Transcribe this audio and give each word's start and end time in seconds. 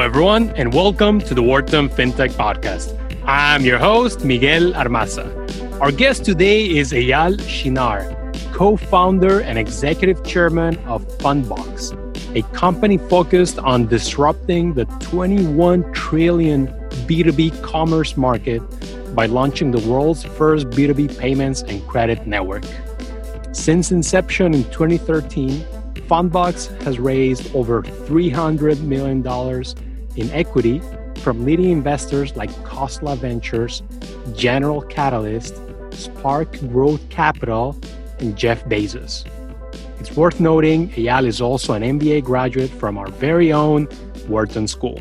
Everyone, 0.00 0.48
and 0.56 0.72
welcome 0.72 1.20
to 1.20 1.34
the 1.34 1.42
Wharton 1.42 1.90
FinTech 1.90 2.30
Podcast. 2.30 2.96
I'm 3.26 3.66
your 3.66 3.76
host, 3.76 4.24
Miguel 4.24 4.72
Armaza. 4.72 5.28
Our 5.78 5.92
guest 5.92 6.24
today 6.24 6.64
is 6.70 6.92
Eyal 6.92 7.38
Shinar, 7.46 8.32
co 8.50 8.78
founder 8.78 9.42
and 9.42 9.58
executive 9.58 10.24
chairman 10.24 10.78
of 10.86 11.06
Fundbox, 11.18 11.92
a 12.34 12.42
company 12.54 12.96
focused 12.96 13.58
on 13.58 13.88
disrupting 13.88 14.72
the 14.72 14.86
21 15.00 15.92
trillion 15.92 16.68
B2B 17.06 17.62
commerce 17.62 18.16
market 18.16 18.62
by 19.14 19.26
launching 19.26 19.70
the 19.70 19.86
world's 19.86 20.24
first 20.24 20.70
B2B 20.70 21.18
payments 21.18 21.60
and 21.60 21.86
credit 21.86 22.26
network. 22.26 22.64
Since 23.52 23.92
inception 23.92 24.54
in 24.54 24.64
2013, 24.70 25.62
Fundbox 26.08 26.82
has 26.82 26.98
raised 26.98 27.54
over 27.54 27.82
$300 27.82 28.80
million 28.80 29.22
in 30.16 30.30
equity 30.30 30.80
from 31.18 31.44
leading 31.44 31.70
investors 31.70 32.36
like 32.36 32.50
Khosla 32.64 33.16
Ventures, 33.18 33.82
General 34.34 34.82
Catalyst, 34.82 35.60
Spark 35.92 36.58
Growth 36.60 37.08
Capital, 37.10 37.78
and 38.18 38.36
Jeff 38.36 38.64
Bezos. 38.64 39.26
It's 39.98 40.16
worth 40.16 40.40
noting 40.40 40.90
Eyal 40.90 41.26
is 41.26 41.40
also 41.40 41.74
an 41.74 41.82
MBA 41.82 42.24
graduate 42.24 42.70
from 42.70 42.96
our 42.96 43.08
very 43.08 43.52
own 43.52 43.86
Wharton 44.28 44.66
School. 44.66 45.00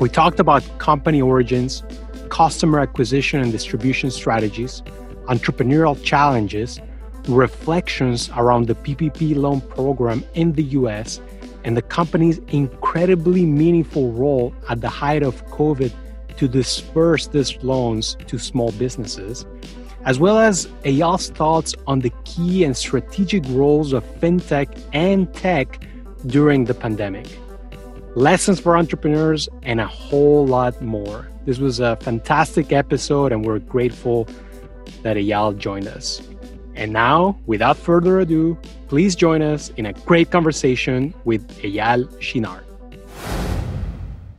We 0.00 0.08
talked 0.08 0.40
about 0.40 0.62
company 0.78 1.20
origins, 1.20 1.82
customer 2.28 2.80
acquisition 2.80 3.40
and 3.40 3.52
distribution 3.52 4.10
strategies, 4.10 4.82
entrepreneurial 5.26 6.02
challenges, 6.02 6.80
reflections 7.28 8.30
around 8.36 8.66
the 8.66 8.74
PPP 8.74 9.36
loan 9.36 9.60
program 9.60 10.24
in 10.34 10.52
the 10.52 10.64
US, 10.78 11.20
and 11.64 11.76
the 11.76 11.82
company's 11.82 12.38
incredibly 12.48 13.44
meaningful 13.46 14.12
role 14.12 14.54
at 14.68 14.80
the 14.80 14.88
height 14.88 15.22
of 15.22 15.44
COVID 15.46 15.92
to 16.36 16.48
disperse 16.48 17.26
these 17.26 17.62
loans 17.62 18.16
to 18.26 18.38
small 18.38 18.72
businesses, 18.72 19.44
as 20.04 20.18
well 20.18 20.38
as 20.38 20.66
Eyal's 20.84 21.30
thoughts 21.30 21.74
on 21.86 22.00
the 22.00 22.12
key 22.24 22.64
and 22.64 22.76
strategic 22.76 23.44
roles 23.48 23.92
of 23.92 24.04
fintech 24.20 24.80
and 24.92 25.32
tech 25.34 25.84
during 26.26 26.64
the 26.64 26.74
pandemic. 26.74 27.26
Lessons 28.14 28.58
for 28.60 28.76
entrepreneurs 28.76 29.48
and 29.62 29.80
a 29.80 29.86
whole 29.86 30.46
lot 30.46 30.80
more. 30.80 31.28
This 31.44 31.58
was 31.58 31.80
a 31.80 31.96
fantastic 31.96 32.72
episode, 32.72 33.32
and 33.32 33.44
we're 33.44 33.58
grateful 33.58 34.28
that 35.02 35.16
Eyal 35.16 35.56
joined 35.56 35.88
us. 35.88 36.20
And 36.78 36.92
now, 36.92 37.36
without 37.46 37.76
further 37.76 38.20
ado, 38.20 38.56
please 38.86 39.16
join 39.16 39.42
us 39.42 39.70
in 39.70 39.86
a 39.86 39.92
great 39.92 40.30
conversation 40.30 41.12
with 41.24 41.42
Eyal 41.58 42.08
Shinar. 42.22 42.62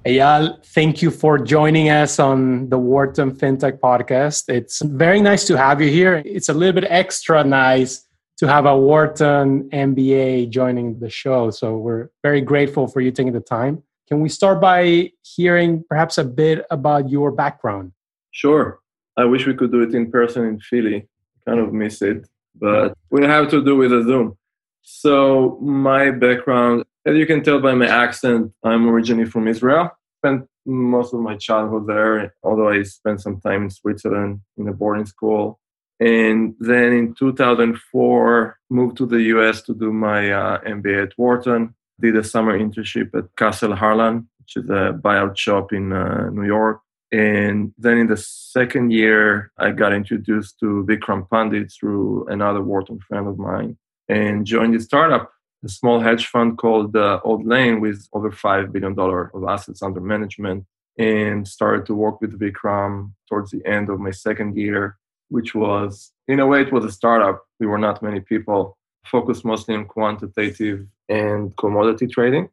Eyal, 0.06 0.66
thank 0.68 1.02
you 1.02 1.12
for 1.12 1.38
joining 1.38 1.90
us 1.90 2.18
on 2.18 2.70
the 2.70 2.78
Wharton 2.80 3.32
FinTech 3.32 3.82
podcast. 3.82 4.48
It's 4.48 4.82
very 4.82 5.20
nice 5.20 5.46
to 5.48 5.58
have 5.58 5.82
you 5.82 5.90
here. 5.90 6.24
It's 6.24 6.48
a 6.48 6.54
little 6.54 6.80
bit 6.80 6.90
extra 6.90 7.44
nice 7.44 8.08
to 8.38 8.48
have 8.48 8.66
a 8.66 8.78
Wharton 8.78 9.70
MBA 9.72 10.50
joining 10.50 10.98
the 10.98 11.10
show. 11.10 11.50
So 11.50 11.76
we're 11.76 12.10
very 12.24 12.40
grateful 12.40 12.88
for 12.88 13.02
you 13.02 13.12
taking 13.12 13.34
the 13.34 13.42
time. 13.42 13.84
Can 14.08 14.22
we 14.22 14.30
start 14.30 14.62
by 14.62 15.12
hearing 15.24 15.84
perhaps 15.90 16.18
a 16.18 16.24
bit 16.24 16.66
about 16.72 17.10
your 17.10 17.34
background? 17.34 17.92
Sure. 18.32 18.80
I 19.18 19.26
wish 19.26 19.46
we 19.46 19.54
could 19.54 19.74
do 19.74 19.82
it 19.82 19.94
in 19.94 20.10
person 20.10 20.46
in 20.46 20.62
Philly 20.62 21.09
kind 21.50 21.60
of 21.60 21.74
miss 21.74 22.02
it, 22.02 22.28
but 22.56 22.94
we 23.10 23.24
have 23.26 23.50
to 23.50 23.64
do 23.64 23.76
with 23.76 23.92
a 23.92 24.04
Zoom. 24.04 24.38
So 24.82 25.58
my 25.62 26.12
background, 26.12 26.84
as 27.06 27.16
you 27.16 27.26
can 27.26 27.44
tell 27.44 27.60
by 27.60 27.74
my 27.74 27.88
accent, 27.88 28.52
I'm 28.64 28.88
originally 28.88 29.30
from 29.34 29.48
Israel. 29.48 29.92
Spent 30.20 30.48
most 30.66 31.14
of 31.14 31.20
my 31.22 31.36
childhood 31.48 31.86
there, 31.88 32.34
although 32.44 32.70
I 32.70 32.84
spent 32.84 33.22
some 33.22 33.40
time 33.42 33.64
in 33.64 33.70
Switzerland 33.70 34.42
in 34.58 34.68
a 34.68 34.74
boarding 34.74 35.06
school. 35.06 35.60
And 36.00 36.56
then 36.60 36.94
in 36.94 37.14
2004, 37.16 38.58
moved 38.70 38.98
to 38.98 39.06
the 39.06 39.22
US 39.34 39.62
to 39.64 39.74
do 39.74 39.92
my 39.92 40.32
uh, 40.32 40.60
MBA 40.62 41.04
at 41.08 41.18
Wharton. 41.18 41.76
Did 42.00 42.16
a 42.16 42.24
summer 42.24 42.58
internship 42.58 43.14
at 43.20 43.36
Castle 43.36 43.76
Harlan, 43.76 44.30
which 44.40 44.56
is 44.56 44.70
a 44.70 44.98
buyout 45.06 45.38
shop 45.38 45.74
in 45.74 45.92
uh, 45.92 46.30
New 46.30 46.46
York. 46.46 46.80
And 47.12 47.74
then 47.78 47.98
in 47.98 48.08
the 48.08 48.18
second 48.18 48.92
year, 48.92 49.52
I 49.58 49.72
got 49.72 49.94
introduced 49.94 50.60
to 50.60 50.86
Vikram 50.88 51.28
Pandit 51.30 51.72
through 51.72 52.28
another 52.28 52.62
Wharton 52.62 53.00
friend 53.00 53.28
of 53.28 53.40
mine 53.40 53.78
and 54.08 54.46
joined 54.46 54.76
a 54.76 54.80
startup, 54.80 55.32
a 55.66 55.70
small 55.70 56.00
hedge 56.00 56.28
fund 56.28 56.58
called 56.58 56.96
uh, 56.96 57.20
Old 57.24 57.46
Lane 57.46 57.80
with 57.80 58.08
over 58.14 58.32
$5 58.32 58.72
billion 58.72 58.96
of 59.00 59.50
assets 59.50 59.82
under 59.82 60.00
management 60.00 60.66
and 61.00 61.48
started 61.48 61.86
to 61.88 61.96
work 61.96 62.22
with 62.22 62.40
Vikram 62.40 63.14
towards 63.28 63.52
the 63.52 63.66
end 63.66 63.90
of 63.90 64.00
my 64.00 64.12
second 64.12 64.58
year, 64.58 64.98
which 65.30 65.56
was, 65.56 66.12
in 66.28 66.40
a 66.40 66.46
way, 66.46 66.62
it 66.62 66.74
was 66.74 66.86
a 66.86 66.92
startup. 66.92 67.44
We 67.60 67.68
were 67.68 67.78
not 67.78 68.04
many 68.04 68.20
people, 68.20 68.78
focused 69.06 69.46
mostly 69.46 69.76
on 69.76 69.86
quantitative 69.86 70.86
and 71.08 71.56
commodity 71.58 72.08
trading. 72.08 72.50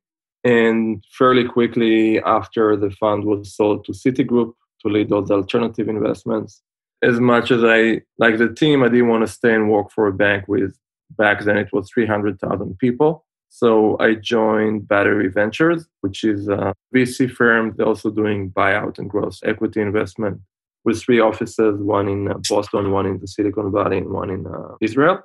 And 0.46 1.04
fairly 1.10 1.44
quickly 1.44 2.20
after 2.22 2.76
the 2.76 2.92
fund 2.92 3.24
was 3.24 3.52
sold 3.52 3.84
to 3.86 3.92
Citigroup 3.92 4.52
to 4.80 4.88
lead 4.88 5.08
the 5.08 5.16
alternative 5.16 5.88
investments, 5.88 6.62
as 7.02 7.18
much 7.18 7.50
as 7.50 7.64
I 7.64 8.02
like 8.18 8.38
the 8.38 8.54
team, 8.54 8.84
I 8.84 8.88
didn't 8.88 9.08
want 9.08 9.26
to 9.26 9.32
stay 9.32 9.52
and 9.52 9.68
work 9.68 9.90
for 9.90 10.06
a 10.06 10.12
bank 10.12 10.46
with 10.46 10.78
back 11.18 11.42
then 11.42 11.56
it 11.56 11.70
was 11.72 11.90
300,000 11.90 12.78
people. 12.78 13.24
So 13.48 13.96
I 13.98 14.14
joined 14.14 14.86
Battery 14.86 15.28
Ventures, 15.28 15.88
which 16.02 16.22
is 16.22 16.46
a 16.46 16.72
VC 16.94 17.28
firm. 17.28 17.74
They're 17.76 17.86
also 17.86 18.10
doing 18.10 18.52
buyout 18.52 19.00
and 19.00 19.10
growth 19.10 19.40
equity 19.44 19.80
investment 19.80 20.40
with 20.84 21.02
three 21.02 21.18
offices, 21.18 21.80
one 21.80 22.06
in 22.06 22.30
uh, 22.30 22.38
Boston, 22.48 22.92
one 22.92 23.06
in 23.06 23.18
the 23.18 23.26
Silicon 23.26 23.72
Valley, 23.72 23.98
and 23.98 24.10
one 24.10 24.30
in 24.30 24.46
uh, 24.46 24.76
Israel, 24.80 25.18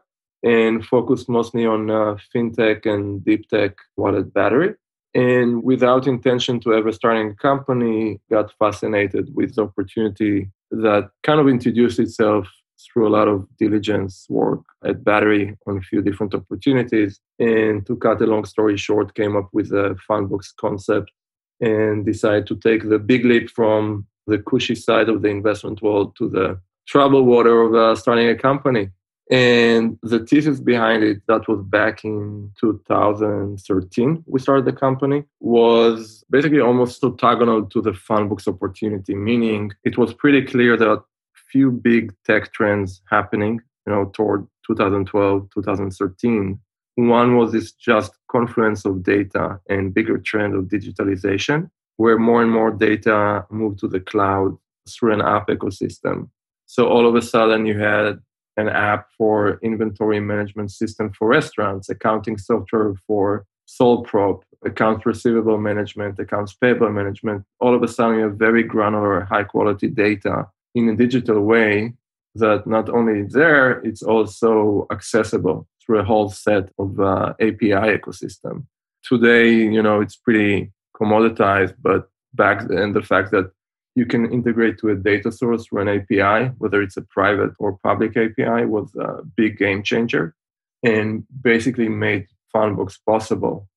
and 0.44 0.84
focused 0.84 1.30
mostly 1.30 1.64
on 1.68 1.92
uh, 1.92 2.18
fintech 2.34 2.88
and 2.88 3.24
deep 3.24 3.48
tech 3.50 3.76
wallet 3.98 4.34
battery 4.34 4.74
and 5.14 5.64
without 5.64 6.08
intention 6.08 6.60
to 6.62 6.74
ever 6.74 6.92
starting 6.92 7.32
a 7.32 7.36
company 7.36 8.20
got 8.30 8.54
fascinated 8.58 9.34
with 9.36 9.56
the 9.56 9.64
opportunity 9.64 10.50
that 10.72 11.10
kind 11.24 11.40
of 11.40 11.48
introduced 11.48 12.00
itself 12.00 12.48
through 12.82 13.08
a 13.08 13.16
lot 13.18 13.28
of 13.28 13.46
diligence 13.58 14.26
work 14.30 14.62
at 14.86 15.04
battery 15.04 15.56
on 15.68 15.78
a 15.78 15.82
few 15.82 16.02
different 16.02 16.34
opportunities. 16.34 17.20
And 17.40 17.86
to 17.86 17.96
cut 17.98 18.22
a 18.22 18.26
long 18.26 18.46
story 18.46 18.78
short 18.78 19.14
came 19.14 19.36
up 19.36 19.50
with 19.54 19.72
a 19.72 19.98
fundbox 20.10 20.56
concept 20.56 21.12
and 21.60 22.06
decided 22.06 22.48
to 22.48 22.56
take 22.56 22.90
the 22.90 22.98
big 22.98 23.26
leap 23.26 23.50
from 23.50 24.08
the 24.28 24.40
cushy 24.40 24.76
side 24.76 25.10
of 25.10 25.22
the 25.22 25.28
investment 25.28 25.82
world 25.82 26.16
to 26.16 26.30
the 26.30 26.60
troubled 26.88 27.28
water 27.28 27.62
of 27.62 27.76
uh, 27.76 27.96
starting 27.96 28.30
a 28.30 28.36
company 28.36 28.90
and 29.32 29.98
the 30.04 30.20
thesis 30.20 30.60
behind 30.60 31.04
it, 31.04 31.22
that 31.28 31.48
was 31.48 31.64
back 31.64 32.04
in 32.04 32.52
2013, 32.60 34.24
we 34.28 34.40
started 34.42 34.66
the 34.66 34.74
company, 34.74 35.24
was 35.40 36.26
basically 36.30 36.60
almost 36.60 37.02
orthogonal 37.02 37.70
to 37.72 37.82
the 37.82 37.92
Fundbox 37.92 38.46
opportunity, 38.50 39.16
meaning 39.16 39.72
it 39.86 39.98
was 39.98 40.14
pretty 40.14 40.42
clear 40.42 40.76
that 40.76 40.92
a 40.92 41.02
few 41.50 41.72
big 41.72 42.14
tech 42.26 42.52
trends 42.52 43.02
happening, 43.10 43.62
you 43.88 43.94
know, 43.94 44.12
toward 44.14 44.46
2012, 44.68 45.48
2013. 45.54 46.60
One 46.96 47.38
was 47.38 47.54
this 47.54 47.72
just 47.72 48.12
confluence 48.30 48.84
of 48.84 49.02
data 49.02 49.62
and 49.70 49.94
bigger 49.94 50.18
trend 50.18 50.56
of 50.56 50.66
digitalization, 50.66 51.70
where 51.96 52.18
more 52.18 52.42
and 52.42 52.52
more 52.52 52.72
data 52.72 53.46
moved 53.50 53.80
to 53.80 53.88
the 53.88 54.02
cloud 54.02 54.58
through 54.90 55.14
an 55.14 55.22
app 55.22 55.48
ecosystem. 55.48 56.30
So 56.66 56.90
all 56.90 57.08
of 57.08 57.16
a 57.16 57.22
sudden 57.22 57.66
you 57.66 57.80
had 57.80 58.20
an 58.62 58.70
app 58.70 59.08
for 59.18 59.60
inventory 59.62 60.20
management 60.20 60.72
system 60.72 61.12
for 61.18 61.28
restaurants, 61.28 61.90
accounting 61.90 62.38
software 62.38 62.94
for 63.08 63.46
sole 63.66 64.04
prop, 64.04 64.44
accounts 64.64 65.06
receivable 65.06 65.58
management, 65.58 66.20
accounts 66.20 66.54
payable 66.54 66.92
management. 66.92 67.44
All 67.60 67.76
of 67.76 67.84
a 67.84 67.88
sudden, 67.88 68.18
you 68.18 68.24
have 68.24 68.36
very 68.36 68.64
granular, 68.64 69.22
high 69.22 69.44
quality 69.44 69.88
data 69.88 70.48
in 70.76 70.90
a 70.90 70.96
digital 70.96 71.42
way 71.42 71.94
that 72.36 72.66
not 72.66 72.90
only 72.90 73.22
is 73.22 73.34
there, 73.34 73.80
it's 73.82 74.04
also 74.04 74.88
accessible 74.92 75.68
through 75.82 76.00
a 76.00 76.04
whole 76.04 76.30
set 76.30 76.70
of 76.78 77.00
uh, 77.00 77.34
API 77.40 77.88
ecosystem. 77.98 78.66
Today, 79.04 79.50
you 79.50 79.82
know, 79.82 80.00
it's 80.00 80.16
pretty 80.16 80.72
commoditized, 80.96 81.76
but 81.82 82.10
back 82.34 82.68
then, 82.68 82.94
the 82.94 83.02
fact 83.02 83.32
that 83.32 83.52
you 83.96 84.06
can 84.06 84.32
integrate 84.32 84.78
to 84.80 84.90
a 84.90 84.96
data 84.96 85.32
source 85.32 85.66
through 85.66 85.82
an 85.82 85.90
API, 85.90 86.54
whether 86.58 86.82
it's 86.82 86.98
a 86.98 87.02
private 87.02 87.52
or 87.60 87.78
public 87.84 88.16
API, 88.16 88.66
was 88.66 88.94
a 88.96 89.24
big 89.36 89.58
game 89.58 89.84
changer 89.84 90.36
and 90.84 91.26
basically 91.42 91.90
made 91.90 92.28
Fundbox 92.56 92.98
possible. 93.06 93.68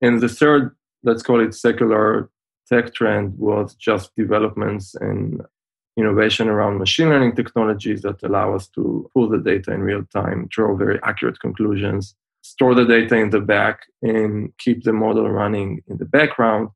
And 0.00 0.20
the 0.20 0.28
third, 0.28 0.76
let's 1.02 1.22
call 1.22 1.40
it 1.40 1.54
secular 1.54 2.30
tech 2.68 2.94
trend, 2.94 3.36
was 3.38 3.74
just 3.74 4.14
developments 4.16 4.94
and 4.94 5.42
innovation 5.96 6.48
around 6.48 6.78
machine 6.78 7.08
learning 7.08 7.36
technologies 7.36 8.02
that 8.02 8.22
allow 8.22 8.54
us 8.54 8.68
to 8.68 9.08
pull 9.12 9.28
the 9.28 9.38
data 9.38 9.72
in 9.72 9.80
real 9.80 10.04
time, 10.12 10.46
draw 10.50 10.74
very 10.74 10.98
accurate 11.02 11.38
conclusions, 11.40 12.14
store 12.42 12.74
the 12.74 12.84
data 12.84 13.16
in 13.16 13.30
the 13.30 13.40
back, 13.40 13.80
and 14.02 14.52
keep 14.58 14.84
the 14.84 14.92
model 14.92 15.30
running 15.30 15.82
in 15.88 15.98
the 15.98 16.04
background 16.04 16.68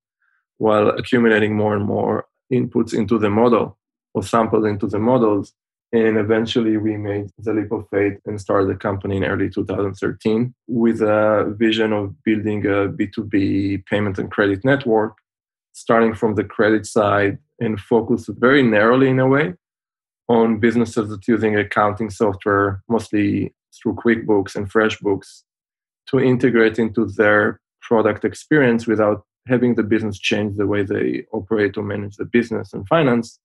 while 0.59 0.89
accumulating 0.89 1.57
more 1.57 1.75
and 1.75 1.85
more 1.85 2.27
inputs 2.53 2.95
into 2.95 3.19
the 3.19 3.31
model 3.31 3.79
or 4.15 4.23
samples 4.23 4.67
into 4.67 4.87
the 4.87 4.99
models. 4.99 5.55
And 5.93 6.19
eventually 6.19 6.77
we 6.77 6.97
made 6.97 7.31
the 7.39 7.55
leap 7.55 7.73
of 7.73 7.89
faith 7.91 8.19
and 8.27 8.41
started 8.41 8.69
the 8.69 8.75
company 8.75 9.17
in 9.17 9.25
early 9.25 9.49
2013 9.49 10.55
with 10.67 11.01
a 11.01 11.55
vision 11.57 11.93
of 11.93 12.23
building 12.25 12.67
a 12.67 12.89
B2B 12.89 13.87
payment 13.87 14.19
and 14.19 14.31
credit 14.31 14.65
network, 14.65 15.17
starting 15.73 16.15
from 16.15 16.35
the 16.35 16.45
credit 16.45 16.85
side 16.85 17.39
and 17.59 17.81
focused 17.81 18.29
very 18.39 18.63
narrowly 18.63 19.09
in 19.09 19.19
a 19.19 19.27
way 19.27 19.55
on 20.29 20.61
businesses 20.61 21.09
that 21.09 21.27
using 21.27 21.57
accounting 21.57 22.11
software, 22.11 22.83
mostly 22.89 23.55
through 23.75 23.95
QuickBooks 23.95 24.57
and 24.57 24.71
FreshBooks, 24.71 25.43
to 26.09 26.21
integrate 26.21 26.79
into 26.79 27.07
their 27.07 27.61
product 27.81 28.25
experience 28.25 28.87
without 28.87 29.25
having 29.49 29.75
the 29.75 29.83
business 29.83 30.19
change 30.19 30.57
the 30.57 30.67
way 30.67 30.83
they 30.83 31.25
operate 31.33 31.77
or 31.77 31.83
manage 31.83 32.17
the 32.17 32.25
business 32.25 32.73
and 32.73 32.87
finance, 32.89 33.39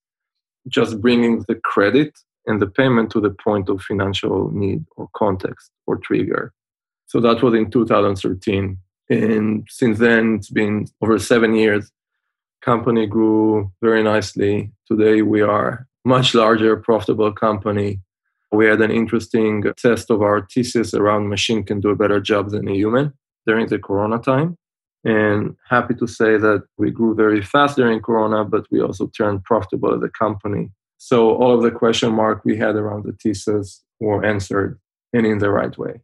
just 0.67 1.01
bringing 1.01 1.43
the 1.47 1.55
credit 1.55 2.17
and 2.45 2.61
the 2.61 2.67
payment 2.67 3.09
to 3.11 3.21
the 3.21 3.29
point 3.29 3.69
of 3.69 3.81
financial 3.81 4.51
need 4.51 4.83
or 4.97 5.09
context 5.15 5.71
or 5.87 5.97
trigger. 5.97 6.53
So 7.07 7.19
that 7.21 7.41
was 7.41 7.53
in 7.53 7.69
2013. 7.69 8.77
And 9.09 9.67
since 9.69 9.99
then, 9.99 10.35
it's 10.35 10.49
been 10.49 10.87
over 11.01 11.19
seven 11.19 11.55
years. 11.55 11.91
Company 12.61 13.05
grew 13.05 13.71
very 13.81 14.03
nicely. 14.03 14.71
Today, 14.87 15.21
we 15.21 15.41
are 15.41 15.87
much 16.05 16.33
larger, 16.33 16.75
profitable 16.77 17.31
company. 17.31 17.99
We 18.51 18.65
had 18.65 18.81
an 18.81 18.91
interesting 18.91 19.63
test 19.77 20.09
of 20.09 20.21
our 20.21 20.47
thesis 20.53 20.93
around 20.93 21.29
machine 21.29 21.63
can 21.63 21.79
do 21.79 21.89
a 21.89 21.95
better 21.95 22.19
job 22.19 22.51
than 22.51 22.67
a 22.67 22.73
human 22.73 23.13
during 23.45 23.67
the 23.67 23.79
Corona 23.79 24.19
time. 24.19 24.57
And 25.05 25.55
happy 25.69 25.95
to 25.95 26.07
say 26.07 26.37
that 26.37 26.63
we 26.77 26.89
grew 26.89 27.13
very 27.13 27.41
fast 27.41 27.75
during 27.75 28.01
Corona, 28.01 28.45
but 28.45 28.65
we 28.71 28.81
also 28.81 29.07
turned 29.07 29.43
profitable 29.43 29.93
as 29.93 30.01
a 30.01 30.09
company. 30.09 30.69
So 30.97 31.35
all 31.35 31.53
of 31.53 31.61
the 31.61 31.71
question 31.71 32.13
mark 32.13 32.45
we 32.45 32.55
had 32.55 32.75
around 32.75 33.03
the 33.03 33.11
thesis 33.21 33.83
were 33.99 34.23
answered 34.23 34.79
and 35.11 35.25
in 35.25 35.39
the 35.39 35.49
right 35.49 35.77
way. 35.77 36.01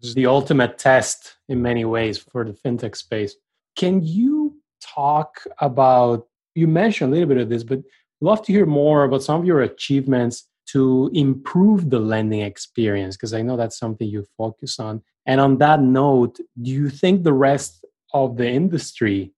It's 0.00 0.14
the 0.14 0.26
ultimate 0.26 0.78
test 0.78 1.36
in 1.48 1.62
many 1.62 1.84
ways 1.84 2.18
for 2.18 2.44
the 2.44 2.52
fintech 2.52 2.96
space. 2.96 3.34
Can 3.74 4.02
you 4.02 4.56
talk 4.80 5.44
about, 5.60 6.26
you 6.54 6.68
mentioned 6.68 7.10
a 7.10 7.14
little 7.14 7.28
bit 7.28 7.38
of 7.38 7.48
this, 7.48 7.64
but 7.64 7.80
love 8.20 8.42
to 8.42 8.52
hear 8.52 8.66
more 8.66 9.04
about 9.04 9.24
some 9.24 9.40
of 9.40 9.46
your 9.46 9.62
achievements 9.62 10.46
to 10.68 11.10
improve 11.14 11.90
the 11.90 11.98
lending 11.98 12.42
experience, 12.42 13.16
because 13.16 13.34
I 13.34 13.42
know 13.42 13.56
that's 13.56 13.78
something 13.78 14.08
you 14.08 14.24
focus 14.36 14.78
on. 14.78 15.02
And 15.24 15.40
on 15.40 15.58
that 15.58 15.80
note, 15.80 16.38
do 16.62 16.70
you 16.70 16.90
think 16.90 17.24
the 17.24 17.32
rest 17.32 17.84
of 18.12 18.36
the 18.36 18.48
industry 18.48 19.32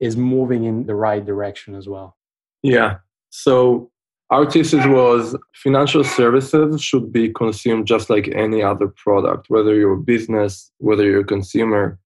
is 0.00 0.16
moving 0.16 0.64
in 0.64 0.86
the 0.86 0.94
right 0.94 1.24
direction 1.24 1.74
as 1.74 1.88
well? 1.88 2.16
Yeah. 2.62 2.98
So 3.30 3.90
our 4.30 4.50
thesis 4.50 4.86
was 4.86 5.36
financial 5.54 6.04
services 6.04 6.82
should 6.82 7.12
be 7.12 7.32
consumed 7.32 7.86
just 7.86 8.08
like 8.08 8.28
any 8.28 8.62
other 8.62 8.88
product, 8.88 9.46
whether 9.48 9.74
you're 9.74 9.94
a 9.94 9.98
business, 9.98 10.70
whether 10.78 11.04
you're 11.04 11.20
a 11.20 11.24
consumer. 11.24 11.98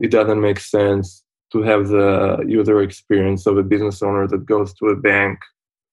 It 0.00 0.10
doesn't 0.10 0.40
make 0.40 0.60
sense 0.60 1.24
to 1.52 1.62
have 1.62 1.88
the 1.88 2.44
user 2.46 2.80
experience 2.80 3.46
of 3.46 3.58
a 3.58 3.62
business 3.62 4.02
owner 4.02 4.28
that 4.28 4.46
goes 4.46 4.72
to 4.74 4.86
a 4.86 4.96
bank 4.96 5.38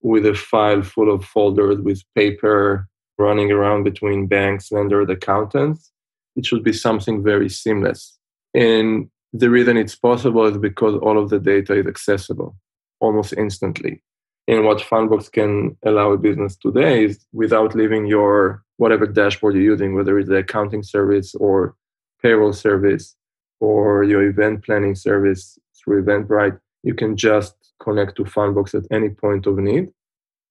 with 0.02 0.26
a 0.26 0.34
file 0.34 0.82
full 0.82 1.12
of 1.12 1.24
folders 1.24 1.80
with 1.80 2.02
paper 2.14 2.86
running 3.18 3.50
around 3.50 3.82
between 3.82 4.26
banks, 4.26 4.70
lenders, 4.70 5.08
accountants. 5.08 5.90
It 6.36 6.46
should 6.46 6.62
be 6.62 6.72
something 6.72 7.24
very 7.24 7.48
seamless. 7.48 8.16
And 8.54 9.10
the 9.32 9.50
reason 9.50 9.76
it's 9.76 9.94
possible 9.94 10.46
is 10.46 10.58
because 10.58 10.94
all 11.02 11.18
of 11.18 11.30
the 11.30 11.38
data 11.38 11.74
is 11.74 11.86
accessible 11.86 12.56
almost 13.00 13.34
instantly. 13.34 14.02
And 14.46 14.64
what 14.64 14.78
Fundbox 14.78 15.30
can 15.30 15.76
allow 15.84 16.12
a 16.12 16.18
business 16.18 16.56
today 16.56 17.04
is 17.04 17.26
without 17.32 17.74
leaving 17.74 18.06
your 18.06 18.64
whatever 18.78 19.06
dashboard 19.06 19.54
you're 19.54 19.64
using, 19.64 19.94
whether 19.94 20.18
it's 20.18 20.30
the 20.30 20.36
accounting 20.36 20.82
service 20.82 21.34
or 21.34 21.74
payroll 22.22 22.54
service 22.54 23.14
or 23.60 24.04
your 24.04 24.22
event 24.22 24.64
planning 24.64 24.94
service 24.94 25.58
through 25.76 26.02
Eventbrite, 26.02 26.58
you 26.82 26.94
can 26.94 27.16
just 27.16 27.54
connect 27.82 28.16
to 28.16 28.24
Fundbox 28.24 28.74
at 28.74 28.86
any 28.90 29.10
point 29.10 29.46
of 29.46 29.58
need. 29.58 29.90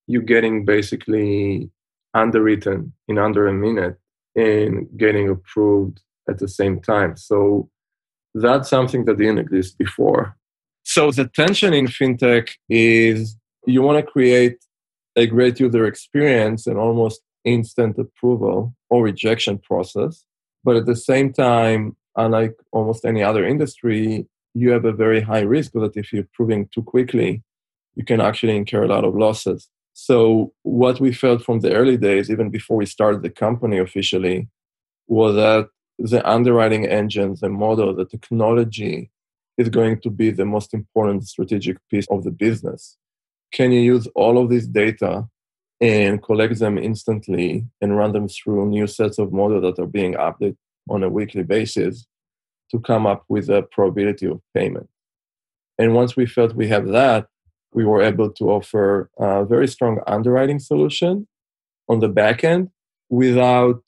You're 0.05 0.21
getting 0.21 0.63
basically 0.63 1.71
underwritten 2.13 2.93
in 3.07 3.17
under 3.17 3.47
a 3.47 3.53
minute 3.53 3.97
and 4.35 4.87
getting 4.97 5.29
approved 5.29 6.01
at 6.29 6.37
the 6.37 6.47
same 6.47 6.79
time. 6.81 7.17
So 7.17 7.69
that's 8.41 8.69
something 8.69 9.05
that 9.05 9.17
didn't 9.17 9.39
exist 9.39 9.77
before. 9.77 10.35
So 10.83 11.11
the 11.11 11.27
tension 11.27 11.73
in 11.73 11.87
fintech 11.87 12.49
is 12.69 13.37
you 13.65 13.81
want 13.81 13.97
to 14.03 14.11
create 14.11 14.57
a 15.15 15.27
great 15.27 15.59
user 15.59 15.85
experience 15.85 16.67
and 16.67 16.77
almost 16.77 17.21
instant 17.43 17.97
approval 17.97 18.73
or 18.89 19.03
rejection 19.03 19.57
process. 19.57 20.23
But 20.63 20.75
at 20.75 20.85
the 20.85 20.95
same 20.95 21.33
time, 21.33 21.95
unlike 22.15 22.55
almost 22.71 23.05
any 23.05 23.23
other 23.23 23.45
industry, 23.45 24.27
you 24.53 24.71
have 24.71 24.85
a 24.85 24.91
very 24.91 25.21
high 25.21 25.41
risk 25.41 25.73
that 25.73 25.95
if 25.95 26.11
you're 26.11 26.23
approving 26.23 26.69
too 26.73 26.83
quickly, 26.83 27.43
you 27.95 28.03
can 28.03 28.21
actually 28.21 28.55
incur 28.55 28.83
a 28.83 28.87
lot 28.87 29.05
of 29.05 29.15
losses. 29.15 29.69
So, 29.93 30.53
what 30.61 30.99
we 30.99 31.11
felt 31.11 31.43
from 31.43 31.61
the 31.61 31.73
early 31.73 31.97
days, 31.97 32.29
even 32.29 32.49
before 32.49 32.77
we 32.77 32.85
started 32.85 33.23
the 33.23 33.31
company 33.31 33.79
officially, 33.79 34.47
was 35.07 35.35
that 35.35 35.69
the 35.97 36.27
underwriting 36.29 36.85
engine, 36.85 37.35
the 37.41 37.49
model, 37.49 37.95
the 37.95 38.05
technology 38.05 39.11
is 39.57 39.69
going 39.69 39.99
to 40.01 40.09
be 40.09 40.29
the 40.29 40.45
most 40.45 40.73
important 40.73 41.27
strategic 41.27 41.77
piece 41.89 42.05
of 42.09 42.23
the 42.23 42.31
business. 42.31 42.97
Can 43.51 43.71
you 43.71 43.81
use 43.81 44.07
all 44.15 44.37
of 44.37 44.49
this 44.49 44.67
data 44.67 45.27
and 45.81 46.21
collect 46.21 46.59
them 46.59 46.77
instantly 46.77 47.65
and 47.81 47.97
run 47.97 48.11
them 48.11 48.27
through 48.27 48.67
new 48.67 48.87
sets 48.87 49.17
of 49.17 49.31
models 49.31 49.63
that 49.63 49.81
are 49.81 49.87
being 49.87 50.13
updated 50.13 50.57
on 50.89 51.03
a 51.03 51.09
weekly 51.09 51.43
basis 51.43 52.05
to 52.71 52.79
come 52.79 53.05
up 53.05 53.23
with 53.29 53.49
a 53.49 53.63
probability 53.63 54.27
of 54.27 54.41
payment? 54.53 54.89
And 55.79 55.93
once 55.93 56.15
we 56.15 56.25
felt 56.25 56.55
we 56.55 56.67
have 56.67 56.87
that, 56.89 57.27
we 57.73 57.85
were 57.85 58.01
able 58.01 58.31
to 58.31 58.51
offer 58.51 59.09
a 59.17 59.45
very 59.45 59.67
strong 59.67 59.99
underwriting 60.07 60.59
solution 60.59 61.27
on 61.89 61.99
the 61.99 62.09
back 62.09 62.43
end 62.43 62.69
without 63.09 63.81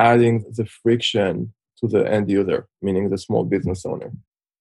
adding 0.00 0.44
the 0.56 0.64
friction 0.64 1.52
to 1.78 1.86
the 1.86 2.10
end 2.10 2.30
user, 2.30 2.66
meaning 2.82 3.10
the 3.10 3.18
small 3.18 3.44
business 3.44 3.84
owner. 3.84 4.10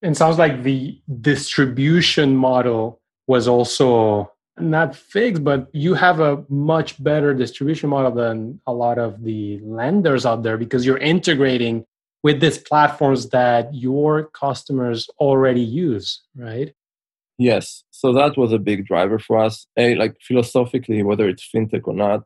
And 0.01 0.15
sounds 0.15 0.37
like 0.37 0.63
the 0.63 1.01
distribution 1.21 2.35
model 2.35 3.01
was 3.27 3.47
also 3.47 4.31
not 4.59 4.95
fixed, 4.95 5.43
but 5.43 5.67
you 5.71 5.93
have 5.93 6.19
a 6.19 6.43
much 6.49 7.01
better 7.01 7.33
distribution 7.33 7.89
model 7.89 8.11
than 8.11 8.59
a 8.67 8.73
lot 8.73 8.97
of 8.97 9.23
the 9.23 9.59
lenders 9.63 10.25
out 10.25 10.43
there 10.43 10.57
because 10.57 10.85
you're 10.85 10.97
integrating 10.97 11.85
with 12.23 12.41
these 12.41 12.57
platforms 12.57 13.29
that 13.29 13.73
your 13.73 14.25
customers 14.25 15.09
already 15.19 15.61
use, 15.61 16.21
right? 16.35 16.73
Yes. 17.37 17.85
So 17.91 18.11
that 18.13 18.37
was 18.37 18.51
a 18.51 18.59
big 18.59 18.85
driver 18.85 19.17
for 19.17 19.37
us. 19.37 19.65
A, 19.77 19.95
like 19.95 20.17
philosophically, 20.21 21.03
whether 21.03 21.29
it's 21.29 21.49
fintech 21.49 21.87
or 21.87 21.93
not, 21.93 22.23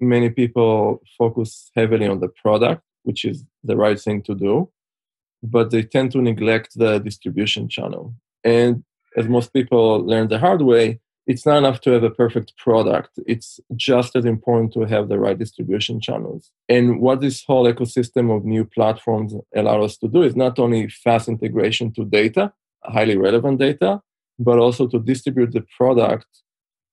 many 0.00 0.30
people 0.30 1.02
focus 1.18 1.70
heavily 1.76 2.06
on 2.06 2.20
the 2.20 2.28
product, 2.28 2.82
which 3.02 3.24
is 3.24 3.44
the 3.64 3.76
right 3.76 4.00
thing 4.00 4.22
to 4.22 4.34
do, 4.34 4.70
but 5.42 5.70
they 5.70 5.82
tend 5.82 6.12
to 6.12 6.22
neglect 6.22 6.70
the 6.76 6.98
distribution 6.98 7.68
channel. 7.68 8.14
And 8.44 8.84
as 9.16 9.28
most 9.28 9.52
people 9.52 9.98
learn 9.98 10.28
the 10.28 10.38
hard 10.38 10.62
way, 10.62 11.00
it's 11.26 11.46
not 11.46 11.58
enough 11.58 11.80
to 11.82 11.90
have 11.90 12.02
a 12.02 12.10
perfect 12.10 12.56
product. 12.56 13.10
It's 13.26 13.60
just 13.76 14.16
as 14.16 14.24
important 14.24 14.72
to 14.72 14.80
have 14.80 15.08
the 15.08 15.18
right 15.18 15.38
distribution 15.38 16.00
channels. 16.00 16.50
And 16.68 17.00
what 17.00 17.20
this 17.20 17.44
whole 17.44 17.72
ecosystem 17.72 18.34
of 18.34 18.44
new 18.44 18.64
platforms 18.64 19.34
allow 19.54 19.82
us 19.82 19.96
to 19.98 20.08
do 20.08 20.22
is 20.22 20.34
not 20.34 20.58
only 20.58 20.88
fast 20.88 21.28
integration 21.28 21.92
to 21.92 22.04
data, 22.04 22.52
highly 22.84 23.16
relevant 23.16 23.58
data, 23.60 24.00
but 24.38 24.58
also 24.58 24.88
to 24.88 24.98
distribute 24.98 25.52
the 25.52 25.64
product 25.76 26.26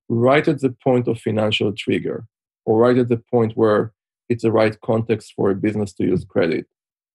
right 0.10 0.48
at 0.48 0.62
the 0.62 0.76
point 0.84 1.08
of 1.08 1.20
financial 1.20 1.74
trigger 1.74 2.26
or 2.68 2.78
right 2.78 2.98
at 2.98 3.08
the 3.08 3.18
point 3.18 3.54
where 3.56 3.94
it's 4.28 4.44
the 4.44 4.52
right 4.52 4.80
context 4.82 5.34
for 5.36 5.50
a 5.50 5.56
business 5.56 5.94
to 5.94 6.04
use 6.04 6.26
credit. 6.26 6.66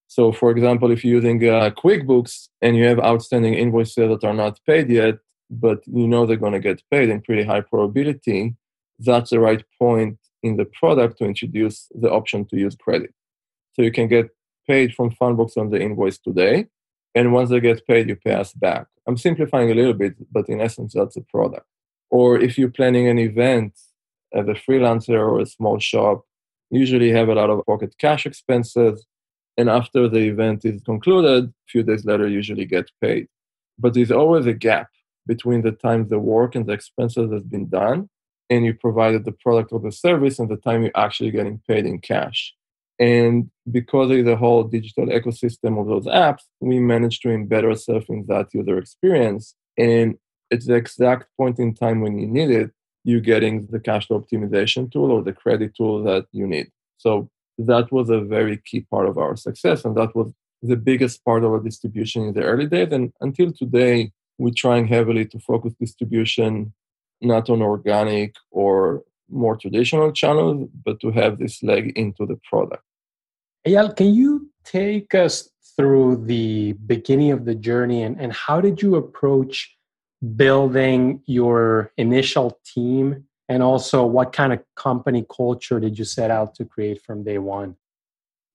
So, 0.09 0.32
for 0.32 0.50
example, 0.50 0.90
if 0.90 1.04
you're 1.04 1.21
using 1.21 1.47
uh, 1.47 1.71
QuickBooks 1.71 2.49
and 2.62 2.75
you 2.75 2.85
have 2.87 2.99
outstanding 2.99 3.54
invoices 3.54 4.09
that 4.09 4.25
are 4.25 4.35
not 4.35 4.59
paid 4.66 4.88
yet, 4.88 5.16
but 5.50 5.80
you 5.87 6.09
know 6.09 6.25
they're 6.25 6.44
going 6.44 6.54
to 6.54 6.68
get 6.71 6.82
paid 6.90 7.11
in 7.11 7.21
pretty 7.21 7.44
high 7.44 7.61
probability, 7.61 8.54
that's 8.99 9.30
the 9.30 9.40
right 9.40 9.62
point 9.78 10.18
in 10.42 10.56
the 10.56 10.64
product 10.64 11.18
to 11.18 11.25
introduce 11.25 11.87
the 11.94 12.11
option 12.11 12.47
to 12.47 12.56
use 12.56 12.75
credit. 12.75 13.12
So 13.75 13.82
you 13.82 13.92
can 13.92 14.09
get 14.09 14.30
paid 14.66 14.94
from 14.94 15.11
Fundbox 15.11 15.59
on 15.59 15.68
the 15.71 15.80
invoice 15.80 16.18
today, 16.18 16.66
and 17.14 17.32
once 17.35 17.50
they 17.50 17.61
get 17.61 17.87
paid, 17.87 18.09
you 18.09 18.16
pay 18.16 18.35
us 18.35 18.54
back. 18.54 18.87
I'm 19.06 19.18
simplifying 19.18 19.71
a 19.71 19.75
little 19.75 19.94
bit, 19.94 20.14
but 20.32 20.49
in 20.49 20.62
essence, 20.62 20.94
that's 20.94 21.14
the 21.14 21.23
product. 21.23 21.66
Or 22.11 22.38
if 22.38 22.56
you're 22.56 22.71
planning 22.71 23.06
an 23.09 23.18
event 23.18 23.75
as 24.34 24.48
a 24.48 24.54
freelancer 24.54 25.18
or 25.18 25.40
a 25.40 25.46
small 25.46 25.78
shop, 25.78 26.24
usually 26.70 27.10
have 27.10 27.28
a 27.28 27.34
lot 27.34 27.50
of 27.50 27.64
pocket 27.66 27.94
cash 27.98 28.26
expenses. 28.26 29.06
And 29.58 29.68
after 29.68 30.08
the 30.08 30.20
event 30.20 30.64
is 30.64 30.82
concluded, 30.82 31.44
a 31.44 31.52
few 31.68 31.82
days 31.82 32.04
later, 32.04 32.26
usually 32.26 32.64
get 32.64 32.90
paid. 33.00 33.28
But 33.78 33.94
there's 33.94 34.10
always 34.10 34.46
a 34.46 34.54
gap 34.54 34.88
between 35.26 35.62
the 35.62 35.72
time 35.72 36.08
the 36.08 36.18
work 36.18 36.54
and 36.54 36.66
the 36.66 36.72
expenses 36.72 37.30
has 37.32 37.44
been 37.44 37.68
done 37.68 38.08
and 38.50 38.64
you 38.64 38.74
provided 38.74 39.24
the 39.24 39.32
product 39.32 39.72
or 39.72 39.80
the 39.80 39.92
service 39.92 40.38
and 40.38 40.48
the 40.50 40.56
time 40.56 40.82
you're 40.82 40.92
actually 40.94 41.30
getting 41.30 41.60
paid 41.66 41.86
in 41.86 41.98
cash. 41.98 42.54
And 42.98 43.50
because 43.70 44.10
of 44.10 44.24
the 44.24 44.36
whole 44.36 44.64
digital 44.64 45.06
ecosystem 45.06 45.80
of 45.80 45.86
those 45.86 46.06
apps, 46.06 46.42
we 46.60 46.78
managed 46.78 47.22
to 47.22 47.28
embed 47.28 47.64
ourselves 47.64 48.06
in 48.08 48.26
that 48.28 48.48
user 48.52 48.78
experience. 48.78 49.54
And 49.78 50.18
at 50.52 50.64
the 50.66 50.74
exact 50.74 51.26
point 51.38 51.58
in 51.58 51.74
time 51.74 52.00
when 52.00 52.18
you 52.18 52.26
need 52.26 52.50
it, 52.50 52.70
you're 53.04 53.21
getting 53.21 53.66
the 53.66 53.80
cash 53.80 54.06
flow 54.06 54.21
optimization 54.21 54.90
tool 54.90 55.11
or 55.11 55.23
the 55.23 55.32
credit 55.32 55.75
tool 55.76 56.02
that 56.04 56.26
you 56.32 56.47
need. 56.47 56.68
So 56.99 57.28
that 57.59 57.90
was 57.92 58.11
a 58.11 58.21
very 58.21 58.59
key 58.64 58.80
part 58.90 59.09
of 59.09 59.18
our 59.18 59.37
success. 59.37 59.85
And 59.85 59.97
that 59.97 60.14
was 60.14 60.32
the 60.62 60.76
biggest 60.76 61.25
part 61.25 61.44
of 61.44 61.50
our 61.50 61.61
distribution 61.61 62.23
in 62.23 62.35
the 62.35 62.42
early 62.42 62.66
days. 62.66 62.92
And 62.92 63.12
until 63.21 63.52
today, 63.52 64.12
we're 64.38 64.52
trying 64.56 64.87
heavily 64.87 65.26
to 65.26 65.38
focus 65.40 65.75
distribution 65.78 66.73
not 67.21 67.49
on 67.49 67.62
organic 67.62 68.35
or 68.50 69.02
more 69.30 69.56
traditional 69.56 70.12
channels, 70.12 70.68
but 70.85 71.00
to 71.00 71.11
have 71.11 71.38
this 71.38 71.62
leg 71.62 71.92
into 71.97 72.26
the 72.26 72.38
product. 72.49 72.82
Eyal, 73.66 73.97
can 73.97 74.12
you 74.12 74.50
take 74.64 75.14
us 75.14 75.49
through 75.76 76.25
the 76.26 76.73
beginning 76.87 77.30
of 77.30 77.44
the 77.44 77.54
journey 77.54 78.02
and, 78.02 78.21
and 78.21 78.32
how 78.32 78.61
did 78.61 78.82
you 78.82 78.97
approach 78.97 79.75
building 80.37 81.23
your 81.26 81.93
initial 81.97 82.59
team? 82.64 83.25
And 83.49 83.62
also, 83.62 84.07
what 84.07 84.33
kind 84.33 84.52
of 84.52 84.61
company 84.76 85.26
culture 85.35 85.81
did 85.81 85.99
you 85.99 86.05
set 86.05 86.31
out 86.31 86.55
to 86.57 86.64
create 86.64 87.02
from 87.02 87.25
day 87.25 87.38
one? 87.38 87.76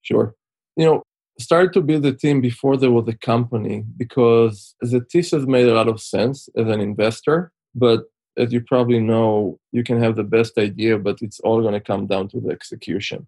Sure. 0.02 0.34
You 0.76 0.86
know, 0.86 1.04
started 1.40 1.74
to 1.74 1.82
build 1.82 2.06
a 2.06 2.14
team 2.14 2.42
before 2.42 2.78
there 2.78 2.92
was 2.92 3.08
a 3.08 3.18
company 3.18 3.84
because 3.98 4.76
the 4.82 5.02
thesis 5.02 5.46
made 5.46 5.68
a 5.68 5.74
lot 5.74 5.88
of 5.88 6.02
sense 6.02 6.50
as 6.58 6.68
an 6.68 6.80
investor. 6.80 7.52
But 7.76 8.06
as 8.38 8.54
you 8.54 8.62
probably 8.62 9.00
know, 9.00 9.60
you 9.72 9.84
can 9.84 10.02
have 10.02 10.16
the 10.16 10.24
best 10.24 10.58
idea, 10.58 10.98
but 10.98 11.18
it's 11.22 11.40
all 11.42 11.62
going 11.62 11.74
to 11.74 11.80
come 11.80 12.08
down 12.08 12.28
to 12.30 12.40
the 12.40 12.50
execution. 12.50 13.28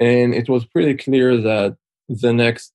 And 0.00 0.34
it 0.34 0.48
was 0.48 0.64
pretty 0.66 0.94
clear 0.94 1.36
that 1.40 1.76
the 2.08 2.32
next 2.32 2.72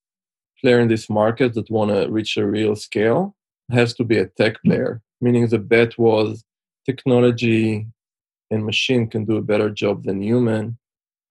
player 0.60 0.80
in 0.80 0.88
this 0.88 1.10
market 1.10 1.54
that 1.54 1.70
want 1.70 1.92
to 1.92 2.08
reach 2.10 2.38
a 2.38 2.46
real 2.46 2.76
scale 2.76 3.36
has 3.74 3.94
to 3.96 4.04
be 4.04 4.18
a 4.18 4.28
tech 4.28 4.62
player, 4.64 5.02
meaning 5.20 5.48
the 5.48 5.60
bet 5.60 5.98
was 5.98 6.44
technology 6.86 7.88
and 8.50 8.66
machine 8.66 9.08
can 9.08 9.26
do 9.26 9.38
a 9.38 9.42
better 9.42 9.70
job 9.70 10.04
than 10.04 10.22
human, 10.22 10.78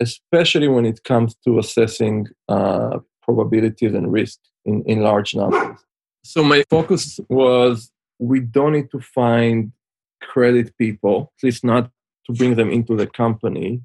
especially 0.01 0.69
when 0.69 0.87
it 0.87 1.05
comes 1.05 1.35
to 1.45 1.59
assessing 1.59 2.27
uh, 2.49 2.99
probabilities 3.23 3.95
and 3.95 4.13
risk 4.13 4.39
in, 4.65 4.83
in 4.85 5.01
large 5.01 5.35
numbers. 5.35 5.79
So 6.25 6.43
my 6.43 6.65
focus 6.71 7.21
was 7.29 7.91
we 8.19 8.41
don't 8.41 8.73
need 8.73 8.91
to 8.91 9.01
find 9.01 9.73
credit 10.23 10.77
people, 10.77 11.33
at 11.39 11.45
least 11.45 11.65
not 11.65 11.91
to 12.27 12.33
bring 12.33 12.55
them 12.57 12.71
into 12.71 12.97
the 12.97 13.07
company 13.07 13.83